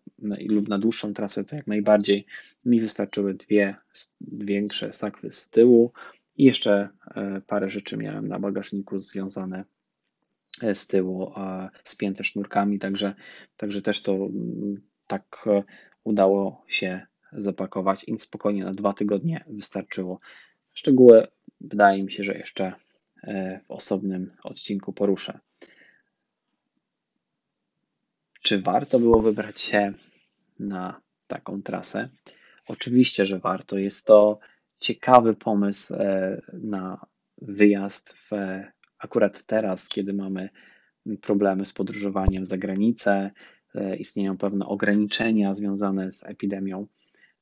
lub 0.48 0.68
na 0.68 0.78
dłuższą 0.78 1.14
trasę, 1.14 1.44
to 1.44 1.56
jak 1.56 1.66
najbardziej. 1.66 2.26
Mi 2.64 2.80
wystarczyły 2.80 3.34
dwie 3.34 3.76
większe 4.20 4.92
sakwy 4.92 5.30
z 5.30 5.50
tyłu 5.50 5.92
I 6.36 6.44
jeszcze 6.44 6.88
parę 7.46 7.70
rzeczy 7.70 7.96
miałem 7.96 8.28
na 8.28 8.38
bagażniku 8.38 9.00
związane 9.00 9.64
z 10.72 10.86
tyłu, 10.86 11.32
spięte 11.84 12.24
sznurkami, 12.24 12.78
także, 12.78 13.14
także 13.56 13.82
też 13.82 14.02
to 14.02 14.12
mm, 14.12 14.82
tak 15.06 15.44
e, 15.46 15.62
udało 16.04 16.64
się 16.68 17.06
zapakować 17.32 18.04
i 18.04 18.18
spokojnie 18.18 18.64
na 18.64 18.72
dwa 18.72 18.92
tygodnie 18.92 19.44
wystarczyło. 19.48 20.18
Szczegóły 20.72 21.26
wydaje 21.60 22.02
mi 22.02 22.12
się, 22.12 22.24
że 22.24 22.34
jeszcze 22.34 22.72
w 23.66 23.70
osobnym 23.70 24.36
odcinku 24.42 24.92
poruszę. 24.92 25.38
Czy 28.42 28.62
warto 28.62 28.98
było 28.98 29.22
wybrać 29.22 29.60
się 29.60 29.92
na 30.58 31.00
taką 31.26 31.62
trasę? 31.62 32.08
Oczywiście, 32.68 33.26
że 33.26 33.38
warto. 33.38 33.78
Jest 33.78 34.06
to 34.06 34.38
ciekawy 34.78 35.34
pomysł 35.34 35.94
e, 35.94 36.40
na 36.52 37.06
wyjazd 37.38 38.12
w, 38.12 38.30
akurat 39.02 39.42
teraz, 39.42 39.88
kiedy 39.88 40.12
mamy 40.12 40.48
problemy 41.20 41.64
z 41.64 41.72
podróżowaniem 41.72 42.46
za 42.46 42.58
granicę, 42.58 43.30
e, 43.74 43.96
istnieją 43.96 44.38
pewne 44.38 44.66
ograniczenia 44.66 45.54
związane 45.54 46.12
z 46.12 46.26
epidemią. 46.26 46.86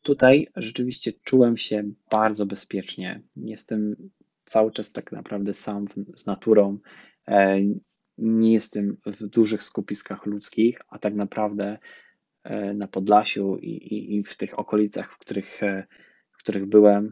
Tutaj 0.02 0.48
rzeczywiście 0.56 1.12
czułem 1.12 1.56
się 1.56 1.82
bardzo 2.10 2.46
bezpiecznie. 2.46 3.22
Jestem 3.36 4.10
cały 4.44 4.72
czas 4.72 4.92
tak 4.92 5.12
naprawdę 5.12 5.54
sam 5.54 5.84
z 6.16 6.26
naturą. 6.26 6.78
E, 7.28 7.60
nie 8.18 8.52
jestem 8.52 8.96
w 9.06 9.26
dużych 9.26 9.62
skupiskach 9.62 10.26
ludzkich, 10.26 10.80
a 10.88 10.98
tak 10.98 11.14
naprawdę 11.14 11.78
E, 12.44 12.74
na 12.74 12.88
Podlasiu 12.88 13.56
i, 13.56 13.70
i, 13.70 14.16
i 14.16 14.24
w 14.24 14.36
tych 14.36 14.58
okolicach, 14.58 15.12
w 15.12 15.18
których, 15.18 15.60
w 16.30 16.38
których 16.38 16.66
byłem, 16.66 17.10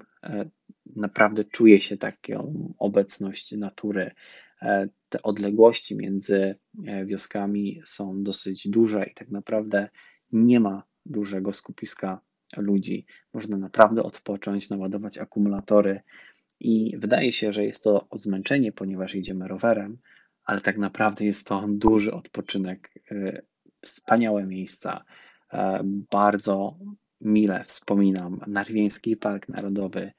naprawdę 0.97 1.45
czuję 1.45 1.81
się 1.81 1.97
taką 1.97 2.55
obecność 2.79 3.53
natury. 3.53 4.11
Te 5.09 5.23
odległości 5.23 5.97
między 5.97 6.55
wioskami 7.07 7.81
są 7.85 8.23
dosyć 8.23 8.69
duże 8.69 9.07
i 9.07 9.15
tak 9.15 9.29
naprawdę 9.29 9.89
nie 10.33 10.61
ma 10.61 10.83
dużego 11.07 11.53
skupiska 11.53 12.21
ludzi. 12.57 13.07
Można 13.35 13.57
naprawdę 13.57 14.03
odpocząć, 14.03 14.71
naładować 14.71 15.19
akumulatory 15.19 16.01
i 16.61 16.97
wydaje 16.99 17.33
się, 17.33 17.53
że 17.53 17.65
jest 17.65 17.83
to 17.83 18.09
zmęczenie, 18.13 18.73
ponieważ 18.73 19.15
jedziemy 19.15 19.49
rowerem, 19.49 19.99
ale 20.45 20.61
tak 20.61 20.79
naprawdę 20.79 21.25
jest 21.25 21.47
to 21.47 21.65
duży 21.69 22.13
odpoczynek 22.13 22.91
wspaniałe 23.81 24.45
miejsca. 24.45 25.05
E, 25.53 25.81
bardzo 26.11 26.79
mile 27.21 27.65
wspominam 27.65 28.41
Narwieński 28.47 29.17
Park 29.17 29.49
Narodowy, 29.49 30.13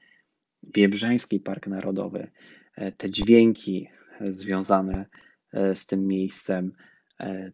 Biebrzański 0.72 1.40
Park 1.40 1.66
Narodowy, 1.66 2.30
e, 2.76 2.92
te 2.92 3.10
dźwięki 3.10 3.88
związane 4.20 5.06
e, 5.52 5.74
z 5.74 5.86
tym 5.86 6.06
miejscem, 6.06 6.72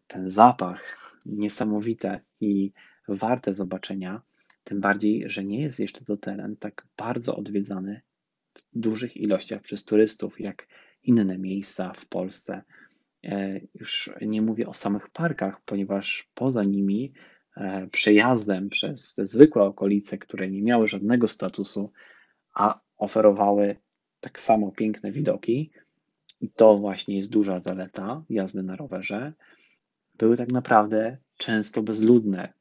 ten 0.06 0.28
zapach 0.28 1.12
niesamowite 1.26 2.20
i 2.40 2.72
warte 3.08 3.52
zobaczenia, 3.52 4.22
tym 4.64 4.80
bardziej, 4.80 5.30
że 5.30 5.44
nie 5.44 5.60
jest 5.60 5.80
jeszcze 5.80 6.04
to 6.04 6.16
teren 6.16 6.56
tak 6.56 6.86
bardzo 6.96 7.36
odwiedzany 7.36 8.00
w 8.54 8.62
dużych 8.74 9.16
ilościach 9.16 9.62
przez 9.62 9.84
turystów, 9.84 10.40
jak 10.40 10.68
inne 11.02 11.38
miejsca 11.38 11.92
w 11.92 12.06
Polsce. 12.06 12.62
E, 13.24 13.60
już 13.74 14.10
nie 14.20 14.42
mówię 14.42 14.66
o 14.66 14.74
samych 14.74 15.10
parkach, 15.10 15.60
ponieważ 15.64 16.30
poza 16.34 16.64
nimi 16.64 17.12
e, 17.56 17.86
przejazdem 17.86 18.68
przez 18.68 19.14
te 19.14 19.26
zwykłe 19.26 19.62
okolice, 19.62 20.18
które 20.18 20.50
nie 20.50 20.62
miały 20.62 20.86
żadnego 20.86 21.28
statusu, 21.28 21.92
a 22.54 22.80
oferowały 22.98 23.76
tak 24.20 24.40
samo 24.40 24.72
piękne 24.72 25.12
widoki, 25.12 25.70
i 26.40 26.48
to 26.48 26.78
właśnie 26.78 27.16
jest 27.16 27.30
duża 27.30 27.60
zaleta 27.60 28.24
jazdy 28.30 28.62
na 28.62 28.76
rowerze, 28.76 29.32
były 30.18 30.36
tak 30.36 30.52
naprawdę 30.52 31.16
często 31.36 31.82
bezludne. 31.82 32.52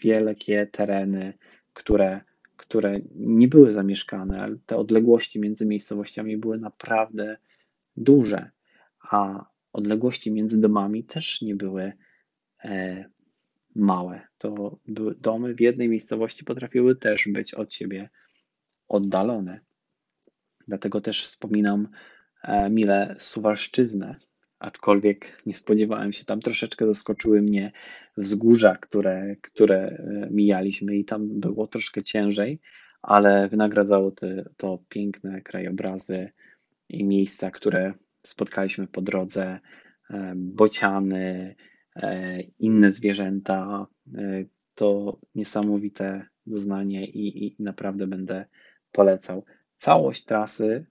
Wielkie 0.00 0.66
tereny, 0.66 1.32
które, 1.72 2.20
które 2.56 3.00
nie 3.14 3.48
były 3.48 3.72
zamieszkane, 3.72 4.38
ale 4.38 4.56
te 4.66 4.76
odległości 4.76 5.40
między 5.40 5.66
miejscowościami 5.66 6.36
były 6.36 6.58
naprawdę 6.58 7.36
duże, 7.96 8.50
a 9.00 9.46
odległości 9.72 10.32
między 10.32 10.60
domami 10.60 11.04
też 11.04 11.42
nie 11.42 11.54
były 11.54 11.92
e, 12.64 13.04
małe. 13.74 14.20
To 14.38 14.78
były 14.86 15.14
domy 15.14 15.54
w 15.54 15.60
jednej 15.60 15.88
miejscowości 15.88 16.44
potrafiły 16.44 16.96
też 16.96 17.28
być 17.28 17.54
od 17.54 17.74
siebie 17.74 18.10
oddalone. 18.88 19.60
Dlatego 20.68 21.00
też 21.00 21.24
wspominam 21.24 21.88
e, 22.42 22.70
mile 22.70 23.14
Suwalszczyznę, 23.18 24.16
aczkolwiek 24.58 25.42
nie 25.46 25.54
spodziewałem 25.54 26.12
się, 26.12 26.24
tam 26.24 26.40
troszeczkę 26.40 26.86
zaskoczyły 26.86 27.42
mnie 27.42 27.72
wzgórza, 28.16 28.76
które, 28.76 29.36
które 29.42 29.78
e, 29.78 30.28
mijaliśmy 30.30 30.96
i 30.96 31.04
tam 31.04 31.40
było 31.40 31.66
troszkę 31.66 32.02
ciężej, 32.02 32.60
ale 33.02 33.48
wynagradzało 33.48 34.10
to, 34.10 34.26
to 34.56 34.78
piękne 34.88 35.42
krajobrazy 35.42 36.28
i 36.88 37.04
miejsca, 37.04 37.50
które 37.50 37.94
spotkaliśmy 38.22 38.86
po 38.86 39.02
drodze 39.02 39.60
e, 40.10 40.32
bociany, 40.36 41.56
inne 42.58 42.92
zwierzęta. 42.92 43.86
To 44.74 45.18
niesamowite 45.34 46.26
doznanie 46.46 47.06
i, 47.06 47.46
i 47.46 47.56
naprawdę 47.58 48.06
będę 48.06 48.44
polecał. 48.94 49.44
Całość 49.76 50.24
trasy 50.24 50.86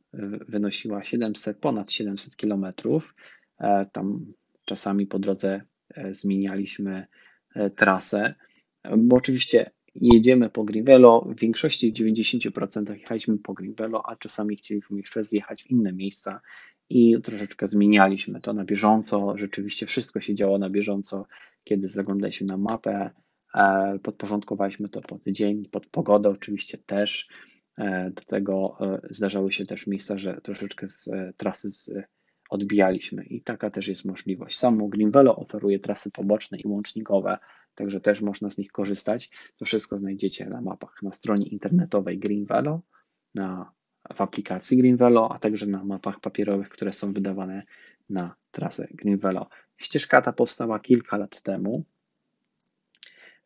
wynosiła 0.47 1.03
700, 1.03 1.57
ponad 1.57 1.91
700 1.91 2.35
kilometrów. 2.35 3.15
Tam 3.91 4.33
czasami 4.65 5.07
po 5.07 5.19
drodze 5.19 5.61
zmienialiśmy 6.09 7.07
trasę, 7.75 8.35
bo 8.97 9.15
oczywiście 9.15 9.71
jedziemy 9.95 10.49
po 10.49 10.63
Grivelo, 10.63 11.21
w 11.21 11.39
większości 11.39 11.91
w 11.91 11.95
90% 11.95 12.93
jechaliśmy 12.93 13.37
po 13.37 13.53
Grivelo, 13.53 14.09
a 14.09 14.15
czasami 14.15 14.55
chcieliśmy 14.55 14.97
jeszcze 14.97 15.23
zjechać 15.23 15.63
w 15.63 15.71
inne 15.71 15.93
miejsca 15.93 16.41
i 16.89 17.21
troszeczkę 17.23 17.67
zmienialiśmy 17.67 18.41
to 18.41 18.53
na 18.53 18.65
bieżąco. 18.65 19.37
Rzeczywiście 19.37 19.85
wszystko 19.85 20.21
się 20.21 20.33
działo 20.33 20.57
na 20.57 20.69
bieżąco, 20.69 21.25
kiedy 21.63 21.87
zaglądaliśmy 21.87 22.47
na 22.47 22.57
mapę. 22.57 23.09
E, 23.55 23.99
podporządkowaliśmy 24.03 24.89
to 24.89 25.01
pod 25.01 25.23
dzień, 25.23 25.65
pod 25.65 25.85
pogodę 25.85 26.29
oczywiście 26.29 26.77
też. 26.77 27.27
E, 27.77 28.11
do 28.11 28.21
tego 28.21 28.77
e, 28.81 28.99
zdarzały 29.09 29.51
się 29.51 29.65
też 29.65 29.87
miejsca, 29.87 30.17
że 30.17 30.41
troszeczkę 30.41 30.87
z 30.87 31.09
trasy 31.37 31.71
z, 31.71 31.91
odbijaliśmy 32.49 33.23
i 33.23 33.41
taka 33.41 33.69
też 33.69 33.87
jest 33.87 34.05
możliwość. 34.05 34.57
Samo 34.57 34.87
Greenvelo 34.87 35.35
oferuje 35.35 35.79
trasy 35.79 36.11
poboczne 36.11 36.57
i 36.57 36.67
łącznikowe, 36.67 37.37
także 37.75 38.01
też 38.01 38.21
można 38.21 38.49
z 38.49 38.57
nich 38.57 38.71
korzystać. 38.71 39.29
To 39.57 39.65
wszystko 39.65 39.99
znajdziecie 39.99 40.45
na 40.45 40.61
mapach 40.61 40.95
na 41.03 41.11
stronie 41.11 41.47
internetowej 41.47 42.19
Greenvelo, 42.19 42.81
na 43.35 43.71
w 44.13 44.21
aplikacji 44.21 44.77
Greenvelo, 44.77 45.31
a 45.31 45.39
także 45.39 45.65
na 45.65 45.83
mapach 45.83 46.19
papierowych, 46.19 46.69
które 46.69 46.93
są 46.93 47.13
wydawane 47.13 47.63
na 48.09 48.35
trasę 48.51 48.87
Greenvelo. 48.91 49.49
Ścieżka 49.77 50.21
ta 50.21 50.33
powstała 50.33 50.79
kilka 50.79 51.17
lat 51.17 51.41
temu 51.41 51.83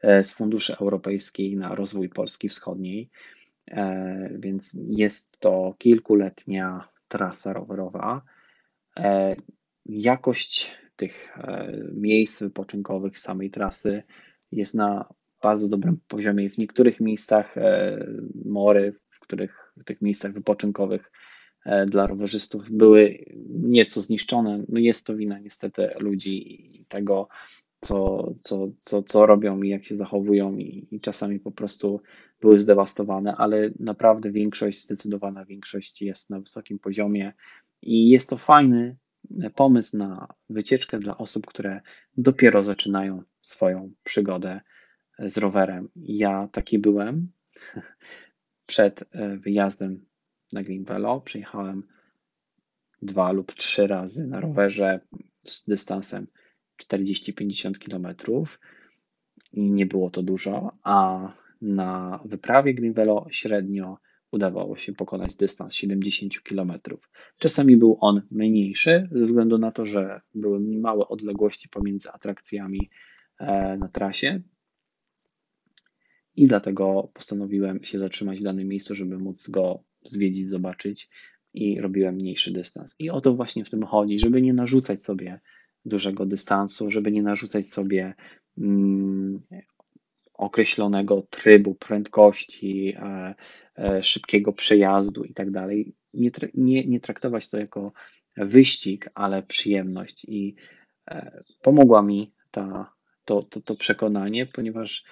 e, 0.01 0.23
z 0.23 0.31
Funduszy 0.33 0.77
Europejskiej 0.77 1.57
na 1.57 1.75
rozwój 1.75 2.09
Polski 2.09 2.49
Wschodniej, 2.49 3.09
e, 3.09 3.46
więc 4.31 4.77
jest 4.89 5.39
to 5.39 5.75
kilkuletnia 5.77 6.89
trasa 7.07 7.53
rowerowa. 7.53 8.21
E, 8.97 9.35
jakość 9.85 10.71
tych 10.95 11.37
miejsc 11.93 12.41
wypoczynkowych 12.41 13.19
samej 13.19 13.49
trasy 13.49 14.03
jest 14.51 14.75
na 14.75 15.13
bardzo 15.41 15.69
dobrym 15.69 15.99
poziomie. 16.07 16.49
W 16.49 16.57
niektórych 16.57 16.99
miejscach 16.99 17.55
mory, 18.45 18.95
w 19.09 19.19
których 19.19 19.73
w 19.77 19.83
tych 19.83 20.01
miejscach 20.01 20.33
wypoczynkowych 20.33 21.11
e, 21.65 21.85
dla 21.85 22.07
rowerzystów 22.07 22.71
były 22.71 23.25
nieco 23.49 24.01
zniszczone. 24.01 24.63
No 24.69 24.79
jest 24.79 25.07
to 25.07 25.15
wina 25.15 25.39
niestety 25.39 25.89
ludzi 25.99 26.65
i 26.79 26.85
tego, 26.85 27.27
co, 27.77 28.33
co, 28.41 28.67
co, 28.79 29.03
co 29.03 29.25
robią 29.25 29.61
i 29.61 29.69
jak 29.69 29.85
się 29.85 29.97
zachowują, 29.97 30.57
i, 30.57 30.87
i 30.91 31.01
czasami 31.01 31.39
po 31.39 31.51
prostu 31.51 32.01
były 32.41 32.59
zdewastowane, 32.59 33.35
ale 33.35 33.69
naprawdę 33.79 34.31
większość, 34.31 34.83
zdecydowana 34.83 35.45
większość 35.45 36.01
jest 36.01 36.29
na 36.29 36.39
wysokim 36.39 36.79
poziomie 36.79 37.33
i 37.81 38.09
jest 38.09 38.29
to 38.29 38.37
fajny 38.37 38.97
pomysł 39.55 39.97
na 39.97 40.27
wycieczkę 40.49 40.99
dla 40.99 41.17
osób, 41.17 41.45
które 41.45 41.81
dopiero 42.17 42.63
zaczynają 42.63 43.23
swoją 43.41 43.91
przygodę 44.03 44.61
z 45.19 45.37
rowerem. 45.37 45.89
Ja 45.95 46.47
taki 46.51 46.79
byłem. 46.79 47.31
przed 48.65 49.03
e, 49.11 49.37
wyjazdem 49.37 50.05
na 50.53 50.63
Green 50.63 50.83
Velo 50.83 51.21
przejechałem 51.21 51.83
dwa 53.01 53.31
lub 53.31 53.53
trzy 53.53 53.87
razy 53.87 54.27
na 54.27 54.39
rowerze 54.39 54.99
z 55.45 55.63
dystansem 55.65 56.27
40-50 56.83 57.77
km 57.77 58.15
i 59.53 59.71
nie 59.71 59.85
było 59.85 60.09
to 60.09 60.23
dużo, 60.23 60.71
a 60.83 61.27
na 61.61 62.19
wyprawie 62.25 62.73
Green 62.73 62.93
Velo 62.93 63.27
średnio 63.29 63.97
udawało 64.31 64.77
się 64.77 64.93
pokonać 64.93 65.35
dystans 65.35 65.73
70 65.73 66.41
km. 66.41 66.73
Czasami 67.37 67.77
był 67.77 67.97
on 68.01 68.21
mniejszy, 68.31 69.09
ze 69.11 69.25
względu 69.25 69.57
na 69.57 69.71
to, 69.71 69.85
że 69.85 70.21
były 70.35 70.59
małe 70.59 71.07
odległości 71.07 71.69
pomiędzy 71.69 72.11
atrakcjami 72.11 72.89
e, 73.39 73.77
na 73.77 73.87
trasie. 73.87 74.41
I 76.35 76.47
dlatego 76.47 77.11
postanowiłem 77.13 77.83
się 77.83 77.97
zatrzymać 77.97 78.39
w 78.39 78.43
danym 78.43 78.67
miejscu, 78.67 78.95
żeby 78.95 79.17
móc 79.17 79.49
go 79.49 79.83
zwiedzić, 80.05 80.49
zobaczyć 80.49 81.09
i 81.53 81.81
robiłem 81.81 82.15
mniejszy 82.15 82.51
dystans. 82.51 82.95
I 82.99 83.09
o 83.09 83.21
to 83.21 83.35
właśnie 83.35 83.65
w 83.65 83.69
tym 83.69 83.83
chodzi, 83.83 84.19
żeby 84.19 84.41
nie 84.41 84.53
narzucać 84.53 85.03
sobie 85.03 85.39
dużego 85.87 86.25
dystansu, 86.25 86.91
żeby 86.91 87.11
nie 87.11 87.23
narzucać 87.23 87.69
sobie 87.69 88.13
mm, 88.57 89.41
określonego 90.37 91.21
trybu, 91.29 91.75
prędkości, 91.75 92.93
e, 92.99 93.35
e, 93.77 94.03
szybkiego 94.03 94.53
przejazdu 94.53 95.23
i 95.23 95.33
tak 95.33 95.51
dalej. 95.51 95.95
Nie, 96.53 96.99
traktować 96.99 97.49
to 97.49 97.57
jako 97.57 97.91
wyścig, 98.37 99.09
ale 99.13 99.43
przyjemność. 99.43 100.25
I 100.25 100.55
e, 101.07 101.43
pomogła 101.61 102.01
mi 102.01 102.33
ta, 102.51 102.93
to, 103.25 103.43
to, 103.43 103.61
to 103.61 103.75
przekonanie, 103.75 104.45
ponieważ 104.45 105.03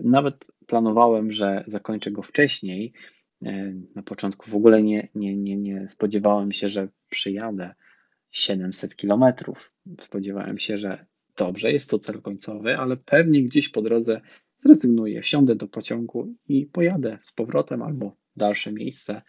nawet 0.00 0.46
planowałem, 0.66 1.32
że 1.32 1.64
zakończę 1.66 2.10
go 2.10 2.22
wcześniej. 2.22 2.92
Na 3.94 4.02
początku 4.02 4.50
w 4.50 4.54
ogóle 4.54 4.82
nie, 4.82 5.08
nie, 5.14 5.36
nie, 5.36 5.56
nie 5.56 5.88
spodziewałem 5.88 6.52
się, 6.52 6.68
że 6.68 6.88
przyjadę 7.10 7.74
700 8.30 8.96
kilometrów. 8.96 9.72
Spodziewałem 10.00 10.58
się, 10.58 10.78
że 10.78 11.06
dobrze, 11.36 11.72
jest 11.72 11.90
to 11.90 11.98
cel 11.98 12.22
końcowy, 12.22 12.76
ale 12.76 12.96
pewnie 12.96 13.42
gdzieś 13.42 13.68
po 13.68 13.82
drodze 13.82 14.20
zrezygnuję, 14.56 15.20
wsiądę 15.20 15.54
do 15.54 15.68
pociągu 15.68 16.34
i 16.48 16.66
pojadę 16.66 17.18
z 17.20 17.32
powrotem 17.32 17.82
albo 17.82 18.16
dalsze 18.36 18.72
miejsce, 18.72 19.22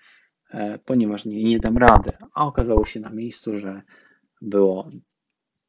e, 0.49 0.79
ponieważ 0.79 1.25
nie, 1.25 1.43
nie 1.43 1.59
dam 1.59 1.77
rady. 1.77 2.11
A 2.33 2.45
okazało 2.45 2.85
się 2.85 2.99
na 2.99 3.09
miejscu, 3.09 3.59
że 3.59 3.81
było 4.41 4.91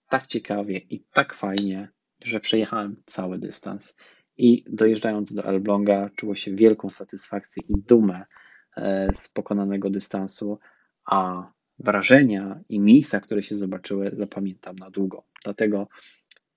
tak 0.08 0.26
ciekawie 0.26 0.78
i 0.78 1.04
tak 1.12 1.34
fajnie, 1.34 1.88
że 2.24 2.40
przejechałem 2.40 3.02
cały 3.04 3.38
dystans. 3.38 3.96
I 4.36 4.64
dojeżdżając 4.66 5.34
do 5.34 5.44
Elbląga, 5.44 6.10
czuło 6.16 6.34
się 6.34 6.54
wielką 6.54 6.90
satysfakcję 6.90 7.62
i 7.68 7.74
dumę 7.82 8.24
e, 8.76 9.08
z 9.12 9.28
pokonanego 9.28 9.90
dystansu, 9.90 10.58
a 11.04 11.52
wrażenia 11.78 12.60
i 12.68 12.80
miejsca, 12.80 13.20
które 13.20 13.42
się 13.42 13.56
zobaczyły, 13.56 14.10
zapamiętam 14.10 14.76
na 14.76 14.90
długo. 14.90 15.24
Dlatego 15.44 15.88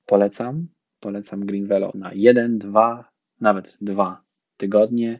polecam, 0.05 0.67
polecam 0.99 1.45
Green 1.45 1.65
Velo 1.65 1.91
na 1.95 2.11
jeden, 2.13 2.57
dwa, 2.57 3.11
nawet 3.39 3.77
dwa 3.81 4.23
tygodnie, 4.57 5.19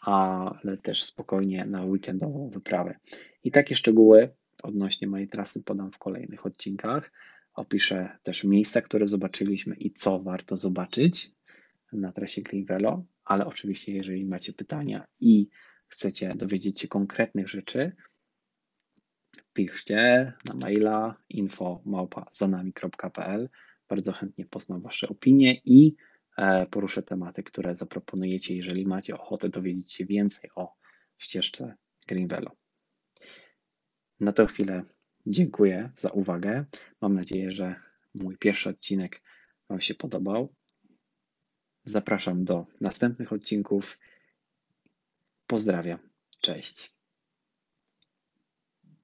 ale 0.00 0.76
też 0.82 1.04
spokojnie 1.04 1.64
na 1.64 1.84
weekendową 1.84 2.50
wyprawę. 2.50 2.98
I 3.44 3.50
takie 3.50 3.74
szczegóły 3.74 4.28
odnośnie 4.62 5.08
mojej 5.08 5.28
trasy 5.28 5.64
podam 5.64 5.92
w 5.92 5.98
kolejnych 5.98 6.46
odcinkach. 6.46 7.12
Opiszę 7.54 8.18
też 8.22 8.44
miejsca, 8.44 8.80
które 8.82 9.08
zobaczyliśmy 9.08 9.74
i 9.74 9.90
co 9.90 10.20
warto 10.20 10.56
zobaczyć 10.56 11.32
na 11.92 12.12
trasie 12.12 12.42
Green 12.42 12.64
Velo, 12.64 13.04
ale 13.24 13.46
oczywiście 13.46 13.92
jeżeli 13.92 14.24
macie 14.24 14.52
pytania 14.52 15.06
i 15.20 15.48
chcecie 15.88 16.34
dowiedzieć 16.34 16.80
się 16.80 16.88
konkretnych 16.88 17.48
rzeczy, 17.48 17.92
piszcie 19.58 20.32
na 20.44 20.54
maila 20.54 21.16
info 21.28 21.82
zanami.pl. 22.30 23.48
Bardzo 23.88 24.12
chętnie 24.12 24.46
poznam 24.46 24.82
Wasze 24.82 25.08
opinie 25.08 25.60
i 25.64 25.96
e, 26.36 26.66
poruszę 26.66 27.02
tematy, 27.02 27.42
które 27.42 27.74
zaproponujecie, 27.74 28.56
jeżeli 28.56 28.86
macie 28.86 29.14
ochotę 29.14 29.48
dowiedzieć 29.48 29.92
się 29.92 30.04
więcej 30.04 30.50
o 30.54 30.74
ścieżce 31.18 31.76
Greenvelo. 32.08 32.50
Na 34.20 34.32
tę 34.32 34.46
chwilę 34.46 34.82
dziękuję 35.26 35.90
za 35.94 36.10
uwagę. 36.10 36.64
Mam 37.00 37.14
nadzieję, 37.14 37.52
że 37.52 37.74
mój 38.14 38.36
pierwszy 38.36 38.68
odcinek 38.68 39.22
Wam 39.68 39.80
się 39.80 39.94
podobał. 39.94 40.54
Zapraszam 41.84 42.44
do 42.44 42.66
następnych 42.80 43.32
odcinków. 43.32 43.98
Pozdrawiam. 45.46 45.98
Cześć. 46.40 46.97